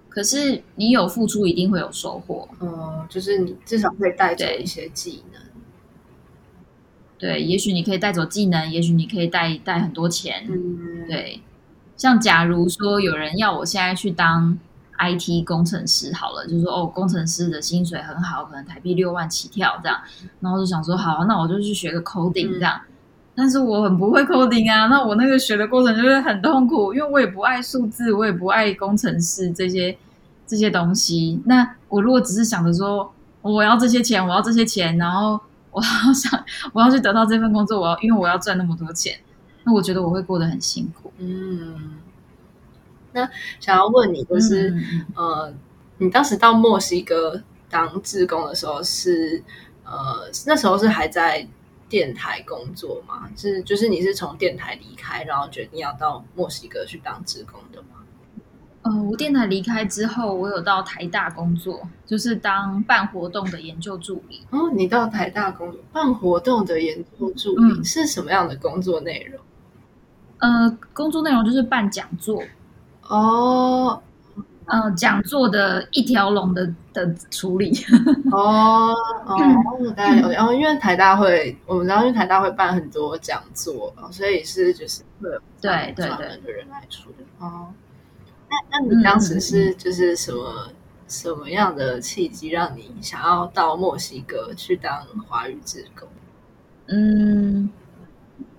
[0.09, 2.49] 可是你有付出，一定会有收获。
[2.61, 5.41] 嗯，就是你至少会带走一些技能。
[7.19, 10.47] 对，也许你可以带走技能，也许你可以带带很多钱。
[10.51, 11.41] 嗯，对。
[11.97, 14.59] 像假如说有人要我现在去当
[14.99, 19.99] IT 工程师，好了，就是说哦，工程师的薪水很好，可能台币六万起跳这样。
[20.41, 22.81] 然后就想说，好，那我就去学个 coding 这样。
[23.35, 29.97] 但是我很不会 coding 啊，那我那个学的过程就是很痛苦，因为我也不爱数字，我也不爱工程师这些
[30.45, 31.41] 这些东西。
[31.45, 35.39] 那我如果只是想着说我要这些钱，我要这些钱，然后
[35.71, 39.17] 我好想 我要去得到这份工作，我要因为我要赚那么多钱，
[39.63, 41.13] 那我觉得我会过得很辛苦。
[41.19, 41.95] 嗯，
[43.19, 44.75] 那想要问你，就是
[45.15, 45.53] 呃，
[45.99, 49.43] 你当时到墨西哥当志工的时候，是
[49.85, 51.47] 呃那时候是还在。
[51.91, 53.31] 电台工作吗？
[53.35, 58.05] 是，就是你是从电台离开，然后决定要到墨西哥去当志工的吗？
[58.83, 64.43] 呃，我电台离开之后，我有到台大工作，就是当办活动的研究助理。
[64.51, 69.41] 哦，你到台大工作，办活动的研究助理是什么样的工作内容？
[70.41, 72.43] 呃，工作内容就是办讲座。
[73.09, 74.03] 哦。
[74.71, 77.73] 嗯，讲座的一条龙的的处理
[78.31, 78.93] 哦
[79.25, 79.39] 哦，
[79.97, 80.35] 大概了解。
[80.35, 87.25] 然后因为台大会，我们知道因为台大会办很多讲座，所以是就是会有对对专门的人来处理。
[87.39, 87.69] 哦，
[88.51, 90.69] 那那你当时是就是什么
[91.09, 96.07] 什么样的契机让你想要到墨西哥去当华语职工？
[96.89, 97.71] 嗯，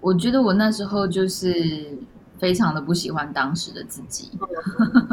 [0.02, 2.00] 我觉得我那时候就是
[2.40, 4.32] 非常的不喜欢当时的自己。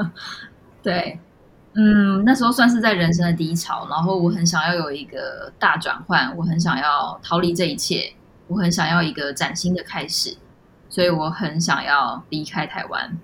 [0.82, 1.18] 对，
[1.74, 8.14] 嗯，那时候算是在人生的低潮，然后我很想要有一个大转换，我很想要逃离这一切，
[8.46, 10.36] 我很想要一个崭新的开始，
[10.88, 13.18] 所以我很想要离开台湾。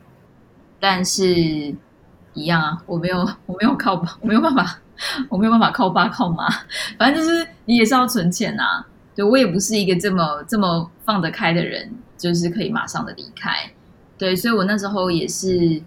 [0.80, 1.24] 但是，
[2.34, 4.78] 一样啊，我没有，我没有靠，我没有办法，
[5.28, 6.48] 我没有办法靠爸靠妈，
[6.98, 8.84] 反正就是你也是要存钱啊。
[9.14, 13.70] 对我也不是一个这么这么放得开的人，就是可以马上的离开。
[14.22, 15.82] 对，所以我那时候也是。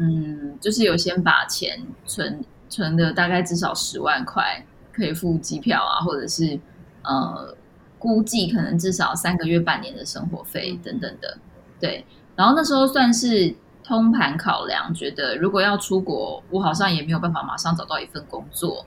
[0.00, 6.56] 嗯，就是有先把钱存存的大概至少十万块，可以付机票啊，或者是
[7.02, 7.52] 呃，
[7.98, 11.36] 估计可能至少三个月、半年的生活费等等的。
[11.80, 18.86] 对，然后那时候算是通盘考量，觉得如果要出国，我好像也没有办法马上找到一份工作。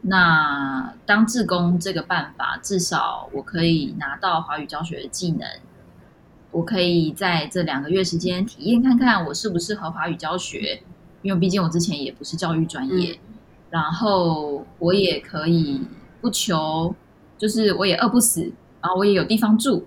[0.00, 5.46] 那当志工这个办法，至少我可以拿到华语教学的技能。
[6.50, 10.82] 我可以在这两个月时间体验看看我适不适合华语教学，
[11.22, 13.18] 因为毕竟我之前也不是教育专业。
[13.68, 15.82] 然后我也可以
[16.20, 16.94] 不求，
[17.36, 18.40] 就是我也饿不死，
[18.80, 19.84] 然后我也有地方住。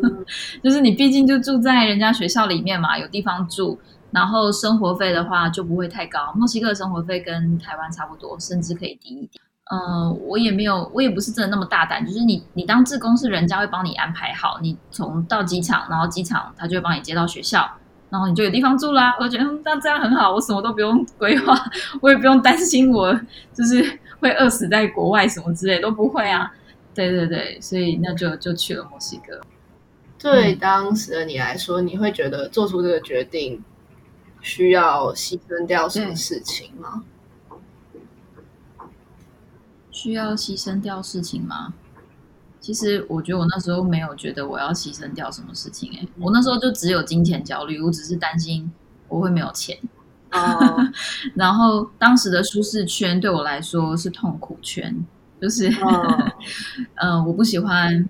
[0.64, 3.78] 就是你毕竟就住在人家学校里面嘛，有地方住，
[4.10, 6.32] 然后生活费的话就不会太高。
[6.34, 9.44] 墨西哥的生活费跟台湾差不多，甚至可以低一点。
[9.72, 12.04] 嗯，我也没有，我也不是真的那么大胆。
[12.04, 17.70] 就是你，你当志工是人家会帮你安排好，你从到机场，然后机场他就会帮你接到学校，
[18.08, 19.16] 然后你就有地方住啦。
[19.20, 21.54] 我觉得那这样很好，我什么都不用规划，
[22.02, 23.14] 我也不用担心我
[23.54, 26.52] 就是会饿死在国外什么之类都不会啊。
[26.92, 29.40] 对对对，所以那就就去了墨西哥。
[30.18, 33.62] 对当时的你来说，你会觉得做出这个决定
[34.40, 37.04] 需要牺牲掉什么事情吗？
[39.90, 41.74] 需要牺牲掉事情吗？
[42.60, 45.90] 其实我觉得我那时候没有觉得我要牺牲掉什么事情。
[45.96, 48.70] 哎，我那时候就只有金钱焦虑，我只是担心
[49.08, 49.78] 我会没有钱。
[50.32, 50.76] 哦，
[51.34, 54.94] 然后当时的舒适圈对我来说是痛苦圈，
[55.40, 55.70] 就是，
[56.96, 58.08] 嗯， 我不喜欢，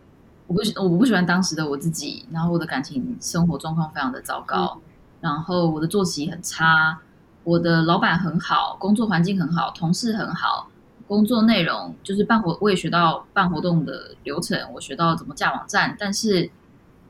[0.49, 2.27] 我不喜我不喜欢当时的我自己。
[2.33, 4.81] 然后我的感情生活状况非常的糟糕，
[5.21, 6.99] 然后我的作息很差，
[7.45, 10.69] 我的老板很好，工作环境很好，同事很好。
[11.11, 16.49] 工作内容就是办活，我也学到办活动的流程，我学到怎么架网站，但是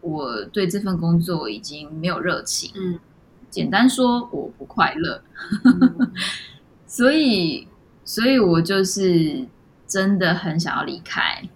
[0.00, 2.72] 我对这份工作已经没有热情。
[2.74, 2.98] 嗯，
[3.50, 5.22] 简单说，我不快乐。
[6.88, 7.68] 所以，
[8.02, 9.46] 所以我就是
[9.86, 11.46] 真的很想要离开。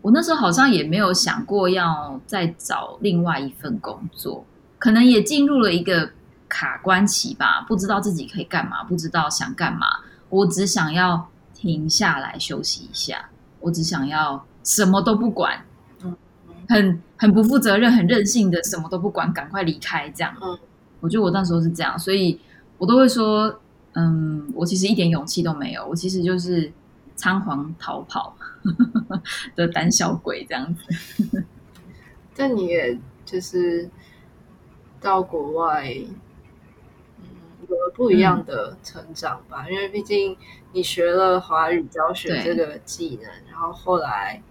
[0.00, 4.46] 我那时候好像也没有想过要再找另外一份工作，
[4.78, 6.08] 可能也进入了一个
[6.48, 9.86] 卡关期吧，不知道自己可以干嘛，不知道想干嘛。
[10.30, 11.28] 我只想要。
[11.62, 13.30] 停下来休息一下，
[13.60, 15.64] 我只想要什么都不管，
[16.02, 16.16] 嗯，
[16.68, 20.34] 很很不负责任、很任性的什么都不管，赶快离开这样。
[20.42, 20.58] 嗯，
[20.98, 22.40] 我觉得我那时候是这样，所以
[22.78, 23.60] 我都会说，
[23.92, 26.72] 嗯，我其实一点勇气都没有，我其实就是
[27.14, 28.36] 仓皇逃跑
[29.54, 31.44] 的胆小鬼这样子。
[32.34, 33.88] 但你也就是
[35.00, 35.94] 到国外，
[37.94, 39.68] 不一样的成长吧。
[39.68, 40.36] 因为毕竟
[40.72, 44.42] 你学了华语教学这个技能，然后后来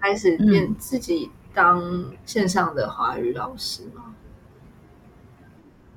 [0.00, 4.14] 开始变自己当线上的华语老师嘛。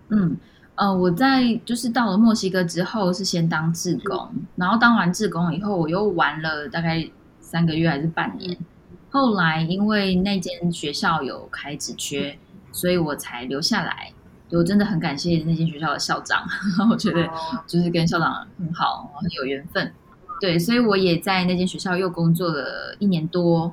[0.10, 0.38] 嗯，
[0.76, 7.08] 呃，我在就是到了墨西哥之后是先当志工，然后当完志工以后，我又玩了大概
[7.40, 8.58] 三个月还是半年。
[9.12, 12.38] 后来因为那间学校有开职缺，
[12.72, 14.14] 所以我才留下来。
[14.52, 16.44] 我真的很感谢那间学校的校长，
[16.90, 17.30] 我觉得
[17.68, 19.92] 就是跟校长很好，很有缘分。
[20.42, 23.72] 对，所以我也在那间学校又工作了一年多，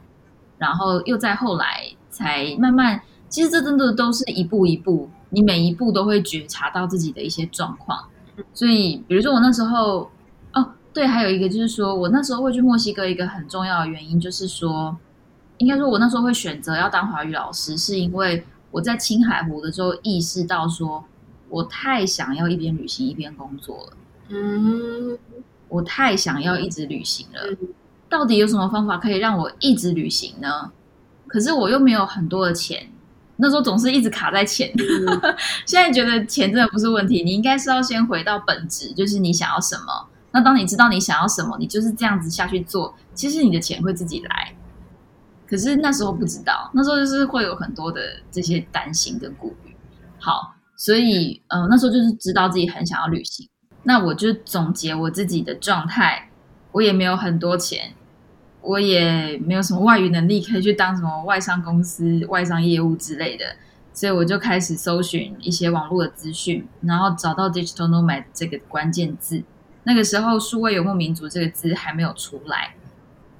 [0.58, 8.04] 然后又在后来才慢慢，其实这真的都是一步一步，你每一步都会觉察到自己的一些状况。
[8.52, 10.10] 所以，比如说我那时候，
[10.52, 14.96] 哦，对，还有一个就是说我那时候会去墨西哥，一个很重要的原因就是说。
[15.58, 21.04] 应该说，我那时候会选择要当华语老师，是因为我在青海湖的时候意识到，说
[21.48, 23.96] 我太想要一边旅行一边工作了。
[24.28, 25.18] 嗯，
[25.68, 27.56] 我太想要一直旅行了。
[28.08, 30.72] 到底有什么方法可以让我一直旅行呢？
[31.26, 32.88] 可是我又没有很多的钱，
[33.36, 34.72] 那时候总是一直卡在钱。
[35.66, 40.08] 现在觉得钱真的不是问题，你应该是要先回到本质，就是你想要什么。
[40.32, 44.54] 那当你知道你想要什么，你就是这样子下去做，其实你的钱会自己来。
[45.46, 49.74] 可是那时候不知道，那时候就是会有很多的这些担心跟顾虑。
[50.18, 53.48] 好，所以呃那时候就是知道自己很想要旅行。
[53.84, 56.28] 那我就总结我自己的状态，
[56.72, 57.94] 我也没有很多钱，
[58.60, 63.44] 我也没有什么外语能力可以去当什么外商公司外商业务之类的，
[63.92, 69.44] 所以我就开始搜寻一些网络的资讯，然后找到 digital nomad 这个关键字。
[69.84, 72.74] 那个时候数位游牧民族这个字还没有出来，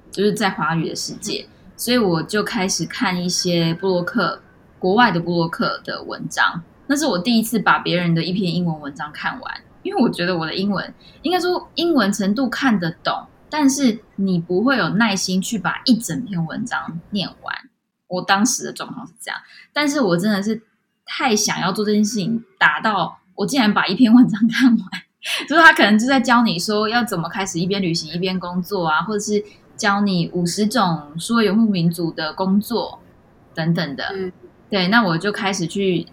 [0.09, 1.45] 就是在华语的世界。
[1.77, 4.41] 所以我就开始看一些布洛克，
[4.79, 6.63] 国外的布洛克的文章。
[6.87, 17.55] 那是我第一次把别人的一篇英文文章看完，因为我觉得我的英文应该说英文程度看得懂，但是你不会有耐心去把一整篇文章念完。
[18.07, 19.39] 我当时的状况是这样，
[19.71, 20.63] 但是我真的是
[21.05, 24.79] 太想要做这件事情，达到我竟然把一篇文章看完。
[25.47, 29.43] 就是他可能就在教你说要怎么开始一边旅行一边工作啊，或者是。
[29.77, 32.99] 教你五十种说游牧民族的工作
[33.53, 34.03] 等等的，
[34.69, 36.05] 对，那我就开始去，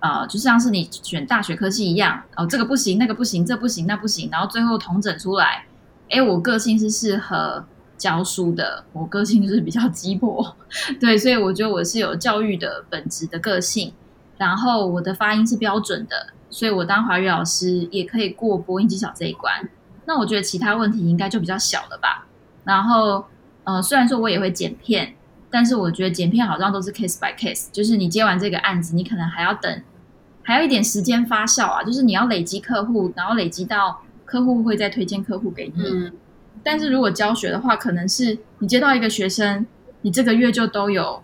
[0.00, 5.64] 呃，就像是你选大学科系一样，哦，这个不行，那个不行，这不行，那不行，然后最后统整出来，
[6.10, 7.64] 哎，我个性是适合
[7.96, 10.56] 教书的，我个性就是比较鸡婆，
[11.00, 13.92] 对，所以我觉得我是有教育的本质的个性，
[14.36, 19.68] 然后我的发音是标准的，所以我当华语老师也可以过播音技巧这一关，
[20.04, 22.26] 那我觉得其他问题应该就比较小了吧。
[22.64, 23.24] 然后，
[23.64, 25.14] 呃，虽然说我也会剪片，
[25.50, 29.82] 但是我觉得剪片好像都是 case by case，就是你接完这个案子，你可能还要等，
[30.42, 35.82] 还要一点时间发酵啊，就是你要累积客户，然后累积到客户会再推荐客户给你。
[35.82, 36.12] 嗯。
[36.64, 39.66] 但是如果教学的话，可能是你接到一个学生，
[40.02, 41.22] 你这个月就都有，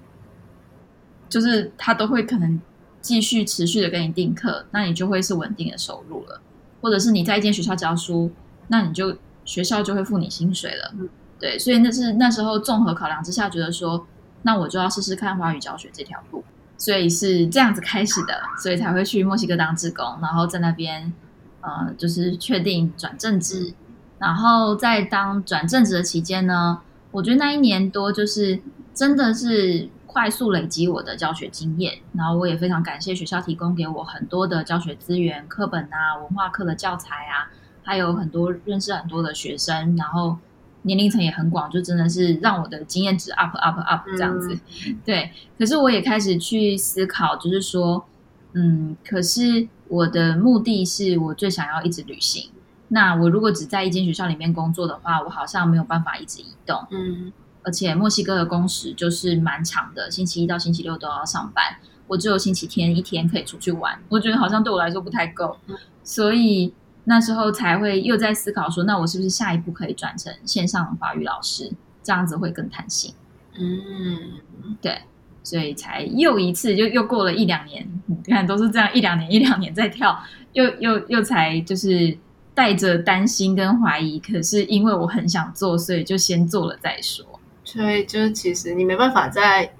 [1.28, 2.60] 就是他都会可能
[3.00, 6.40] 继续持续的给你订课，那你就会是稳定的收入了。
[6.80, 8.30] 或者是你在一间学校教书，
[8.66, 10.92] 那你就学校就会付你薪水了。
[11.40, 14.04] 对，所以那是那时候综合考量之下，觉得说，
[14.42, 16.42] 那我就要试试看华语教学这条路，
[16.76, 21.12] 所以是这样子开始的，所以才会去墨西哥当志工，然后在那边，
[21.60, 23.72] 呃，就是确定转正职，
[24.18, 26.80] 然后在当转正职的期间呢，
[27.12, 28.60] 我觉得那一年多就是
[28.92, 37.46] 真的是快速累积我的教学经验，然后我也非常感谢学校提供给我很多的教学资源、课本啊、文化课的教材啊，
[37.84, 40.36] 还有很多认识很多的学生，然后。
[40.82, 44.58] 年龄层也很广，就真的是让我的经验值 up up up 这样子。
[45.04, 48.06] 对，可是我也开始去思考，就是说，
[48.52, 52.50] 嗯，可是我的目的是我最想要一直旅行。
[52.88, 56.86] 那我如果只在一间学校里面工作的话，我好像没有办法一直移动。
[56.90, 61.64] 嗯，而且墨西哥的工时就是蛮长的，星期一到星期六都要上班，
[62.06, 64.00] 我只有星期天一天可以出去玩。
[64.08, 65.58] 我觉得好像对我来说不太够，
[66.02, 66.72] 所以。
[67.08, 73.14] 那时候才会又在思考说，那我是不是下一步可以转成线上法语老师，这样子会更弹性。
[73.58, 74.98] 嗯，对，
[75.42, 82.16] 所以才又一次，就又过了一两年，你看都是这样一两年一两年在跳，又又又才就是
[82.54, 87.24] 带着担心跟怀疑，可是因为我很想做，所以就先做了再说。
[87.64, 89.72] 所以就是其实你没办法在。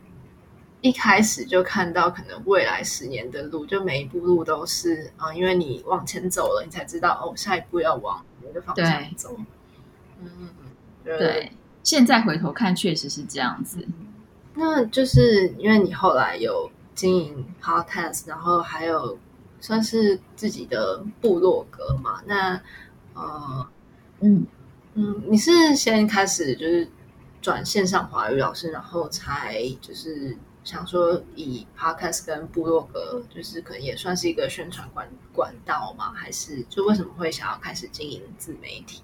[0.81, 9.37] 一开始就看到可能未来十年的路，就每一步路都是啊，因为你往前走了，你才知道哦，下一步要往哪个方向走。
[10.21, 10.51] 嗯，
[11.05, 11.53] 对。
[11.85, 13.87] 现在回头看，确实是这样子。
[14.53, 19.17] 不那就是因为你后来有经营 podcast，然后还有
[19.61, 22.21] 算是自己的部落格嘛？
[22.27, 22.61] 那
[23.15, 23.67] 呃，
[24.21, 24.45] 嗯
[24.95, 26.87] 嗯，你是先开始就是
[27.41, 30.37] 转线上华语老师，然后才就是
[30.69, 36.13] 想说以 podcast 跟部落格，就是可能也算是一个宣传管管道吗？
[36.15, 39.01] 还是就为什么会想要开始经营自媒体？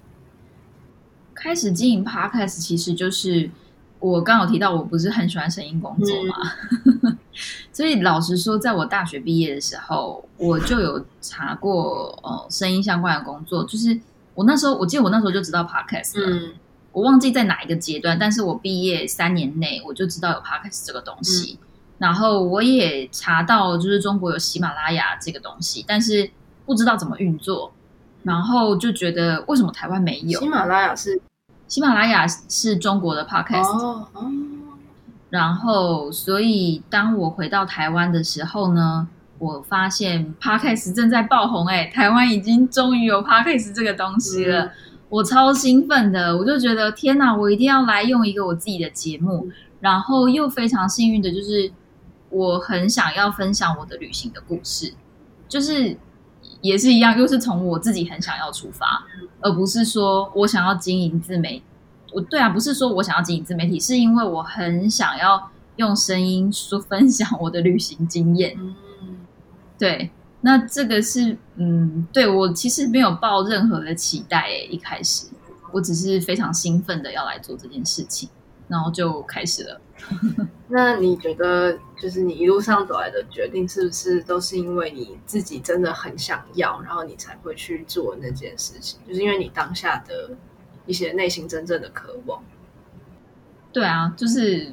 [1.35, 3.51] 开始经营 podcast 其实就是
[3.99, 7.17] 我刚有提到，我不是很喜欢声音工作嘛，
[7.73, 13.99] 所以老实说，在我大学毕业的时候，我就有查过呃声音相关的工作，就是
[14.35, 16.53] 我那时候我记得我那时候就知道 podcast 了，嗯
[16.95, 21.59] 我忘记在哪一个阶段，但是我毕业三年内我就知道有 podcast 这个东西，
[21.99, 26.31] 然后我也查到就是中国有喜马拉雅这个东西，但是
[26.65, 27.73] 不知道怎么运作，
[28.23, 30.39] 然后就觉得为什么台湾没有？
[30.39, 31.21] 喜马拉雅是
[31.67, 34.31] 喜马拉雅是中国的 podcast，、哦哦，
[35.31, 44.67] 然后所以当我回到台湾的时候呢，我发现 podcast 正在爆红、欸，台湾已经终于有 podcast 这个东西了。
[44.67, 44.71] 嗯
[45.15, 49.49] 我超兴奋的，我就觉得天哪，我一定要来用一个我自己的节目，
[49.79, 51.71] 然后又非常幸运的就是
[52.31, 54.93] 我很想要分享我的旅行的故事，
[55.49, 55.97] 就是
[56.62, 59.07] 也是一样，又是从我自己很想要出发，
[59.41, 61.62] 而不是说我想要经营自媒
[62.12, 68.57] 我对啊，不是说我想要经营自媒体，是因为我很想要用声音说分享我的旅行经验。
[68.59, 68.75] 嗯。
[69.79, 70.11] 对，
[70.47, 75.27] 那这个是嗯，对我其实没有抱任何的期待诶，一开始
[75.73, 78.29] 我只是非常兴奋的要来做这件事情，
[78.69, 79.81] 然后就开始了。
[80.69, 89.01] 那你觉得，就是你一路上走来的决定，是不是都是因为你自己真的很想要，然后你才会去做那件事情？
[89.09, 90.37] 就是因为你当下的
[90.85, 92.43] 一些内心真正的渴望。
[93.73, 94.71] 对啊，就是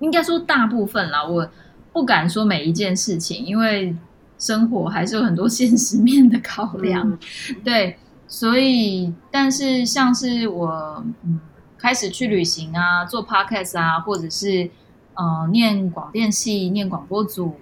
[0.00, 1.50] 应该说大部分啦，我
[1.94, 3.96] 不敢说每一件事情，因为
[4.38, 7.08] 生活还是有很多现实面的考量。
[7.08, 7.18] 嗯
[7.64, 11.40] 对，所以但是像是我嗯
[11.76, 14.68] 开始去旅行啊，做 podcast 啊，或者是
[15.14, 17.54] 呃念广电系、念广播组，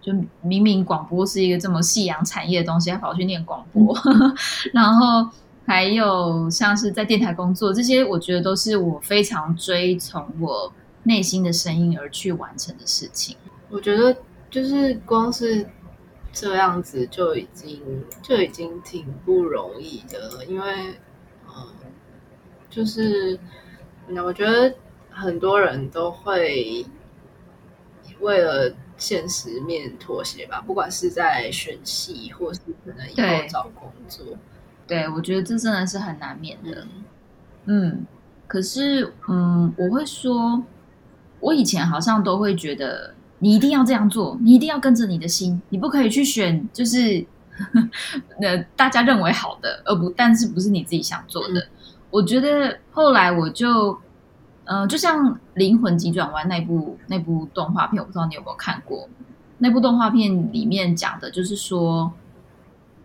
[0.00, 0.12] 就
[0.42, 3.96] 明明广播是一个这么夕阳产业的东西，还跑去念广播，
[4.72, 5.28] 然后
[5.66, 13.36] 还有像是在电台工作，这些我觉得都是我非常追从我内心的声音而去完成的事情。
[13.68, 14.16] 我觉得
[14.50, 15.68] 就是光是
[16.32, 20.94] 这样子就已经就已经挺不容易的了，因为
[21.46, 21.66] 嗯，
[22.68, 23.38] 就是
[24.08, 24.74] 那我觉得
[25.10, 26.86] 很多人都会
[28.20, 34.24] 为了现实面妥协吧，不管是在选戏，或是可能以后找工作，
[34.86, 36.82] 对，我觉得这真的是很难免的。
[36.82, 37.04] 嗯
[37.66, 38.06] 嗯，
[38.46, 40.62] 可是嗯，我会说，
[41.40, 47.26] 我以前好像都会觉得你一定要这样做，你一定要跟着你的心，你不可以去选就是
[48.40, 51.66] 呃大家认为好的，而不但是不是你自己想做的。
[52.10, 53.98] 我觉得后来我就。
[54.72, 59.08] 嗯、就像《灵魂急转弯》那部那部动画片，我不知道你有没有看过。
[59.58, 62.12] 那部动画片里面讲的就是说，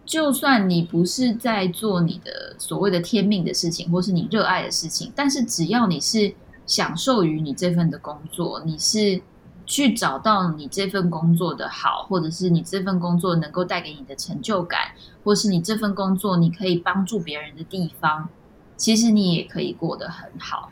[0.06, 6.32] 就算你不是在做你的所谓的天命的事情，或是你热爱的事情，但是只要你是
[6.68, 9.20] 享受于你这份的工作，你是
[9.66, 14.92] 去找到你这份工作的好，或者是你这份工作能够带给你的成就感，
[15.24, 18.30] 或是你这份工作你可以帮助别人的地方，
[18.78, 20.72] 其实你也可以过得很好。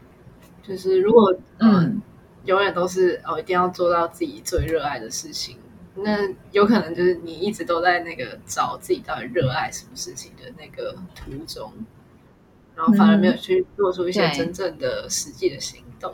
[0.61, 2.01] 就是如果嗯嗯，
[2.45, 5.57] 永远都是哦一定要做到自己最热爱的事情，
[5.95, 11.73] 那有可能就是你一直都在那个找自己到底热爱什么事情的那个途中，
[12.75, 16.13] 然后反而没有去做出一些真正的实际的行动。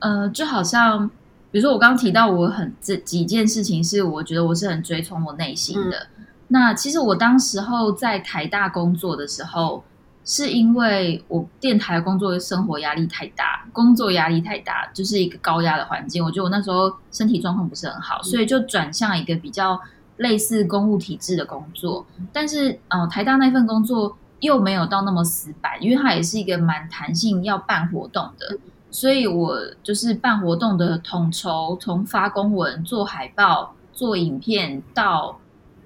[0.00, 1.10] 呃，就好像
[1.56, 6.06] 比如说我刚刚提到，我很这几件事情是我觉得我是很追从我内心的。
[6.48, 9.82] 那其实我当时候在台大工作的时候，
[10.22, 16.22] 是因为我电台工作的生活压力太大，工作压力太大，就是一个高压的环境。
[16.22, 19.80] 我觉得我那时候身体状况不是很好，所以就转向一个比较
[20.18, 22.04] 类似公务体制的工作。
[22.34, 28.58] 但是呃，台大那份工作又没有到那么死板，因为它也是一个蛮弹性要办活动的。
[28.96, 35.38] 所以我就是办活动的统筹，从发公文、做海报、做影片到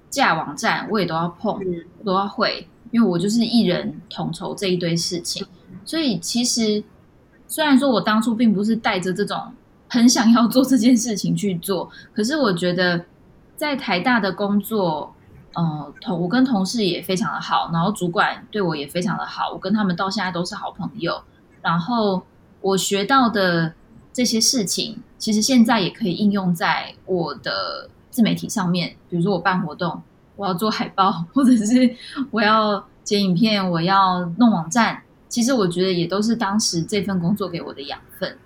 [0.08, 1.58] 架网站，我也都要碰，
[2.04, 5.44] 都要会，因为我就是一人统筹这一堆事情。
[5.84, 6.84] 所以其实
[7.48, 9.52] 虽然说我当初并不是带着这种
[9.88, 13.04] 很想要做这件事情去做，可是我觉得
[13.56, 15.12] 在台大的工作，
[15.54, 21.20] 呃，同我跟同事也非常的好，然后主管对我也非常的好，我跟他们到现在都是好朋友。
[21.60, 22.22] 然后
[22.60, 23.74] 我学到的
[24.12, 28.96] 这些事情，其实现在也可以应用在我的自媒体上面。
[29.08, 30.02] 比如说我办活动，
[30.36, 31.94] 我要做海报，或者是
[32.30, 35.02] 我要剪影片，我要弄网站。
[35.28, 38.36] 其实我觉得也都是当时这份工作给我的养分。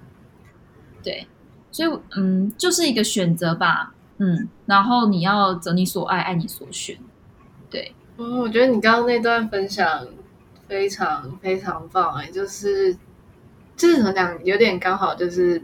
[1.02, 1.26] 对，
[1.70, 3.94] 所以嗯，就是一个选择吧。
[4.18, 6.96] 嗯，然后你要择你所爱，爱你所选。
[7.70, 10.06] 对，嗯，我觉得你刚刚那段分享
[10.68, 12.96] 非常非常棒哎，就是
[13.76, 15.62] 就是怎么讲，有点刚好就是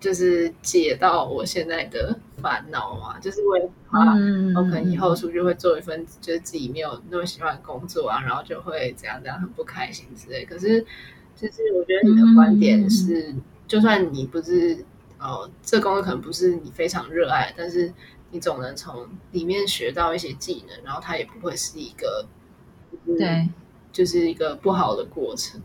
[0.00, 3.98] 就是解到我现在的烦恼嘛，就是为怕
[4.56, 10.44] 我可能以后出去会做一份就是自己没有那么喜欢的工作啊，然后就会怎样怎样很不开心之类。
[10.44, 10.80] 可是
[11.36, 13.34] 就是我觉得你的观点是，
[13.66, 14.84] 就算你不是。
[15.20, 17.92] 哦，这工作可能不是你非常热爱，但是
[18.30, 22.24] 你总能从里面学到一些技能，然后它也不会是一个
[23.04, 23.48] 对，
[23.90, 25.60] 就是一个不好的过程。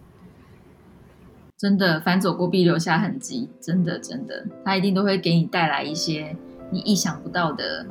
[1.64, 6.36] 真的，凡走过必留下痕迹，真的真的，它一定都会给你带来一些
[6.70, 7.86] 你意想不到的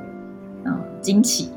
[0.67, 1.49] 嗯惊奇。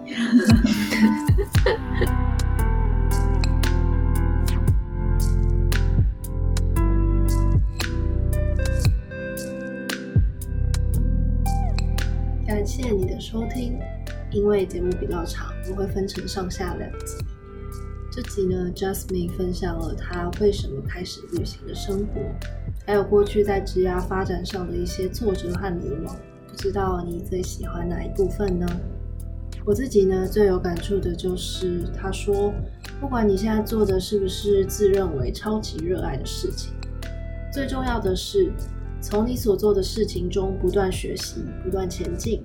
[12.48, 13.78] 感谢你的收听，
[14.32, 17.35] 因为节目比较长，我会分成上下两集。
[18.16, 22.22] 这集呢，Justme 分享了他为什么开始旅行的生活，
[22.86, 26.16] 还有过去在职涯发展上的一些挫折和迷茫。
[26.48, 28.66] 不知道你最喜欢哪一部分呢？
[29.66, 32.54] 我自己呢，最有感触的就是他说，
[33.02, 36.72] 不管你现在做的是不是自认为超级热爱的事情，
[37.52, 38.50] 最重要的是。
[39.02, 42.42] 从你所做的事情中不断学习，不断前进，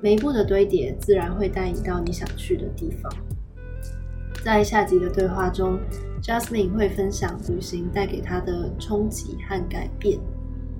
[0.00, 3.12] 每一步的堆叠，自然会带你到你想去的地方。
[4.44, 5.80] 在下集的对话中
[6.22, 10.20] ，Jasmine 会分享旅行带给她的冲击和改变，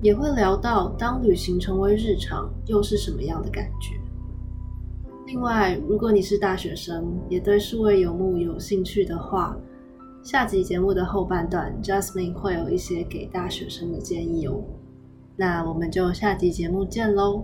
[0.03, 3.99] 也会聊到当旅行成为日常又是什么样的感觉。
[5.25, 9.57] 另外，如果你是大学生，也对数位游牧有兴趣的话，
[10.21, 14.63] 下集节目的后半段，Jasmine 会有一些给大学生的建议哦。
[15.35, 17.43] 那我们就下集节目见喽。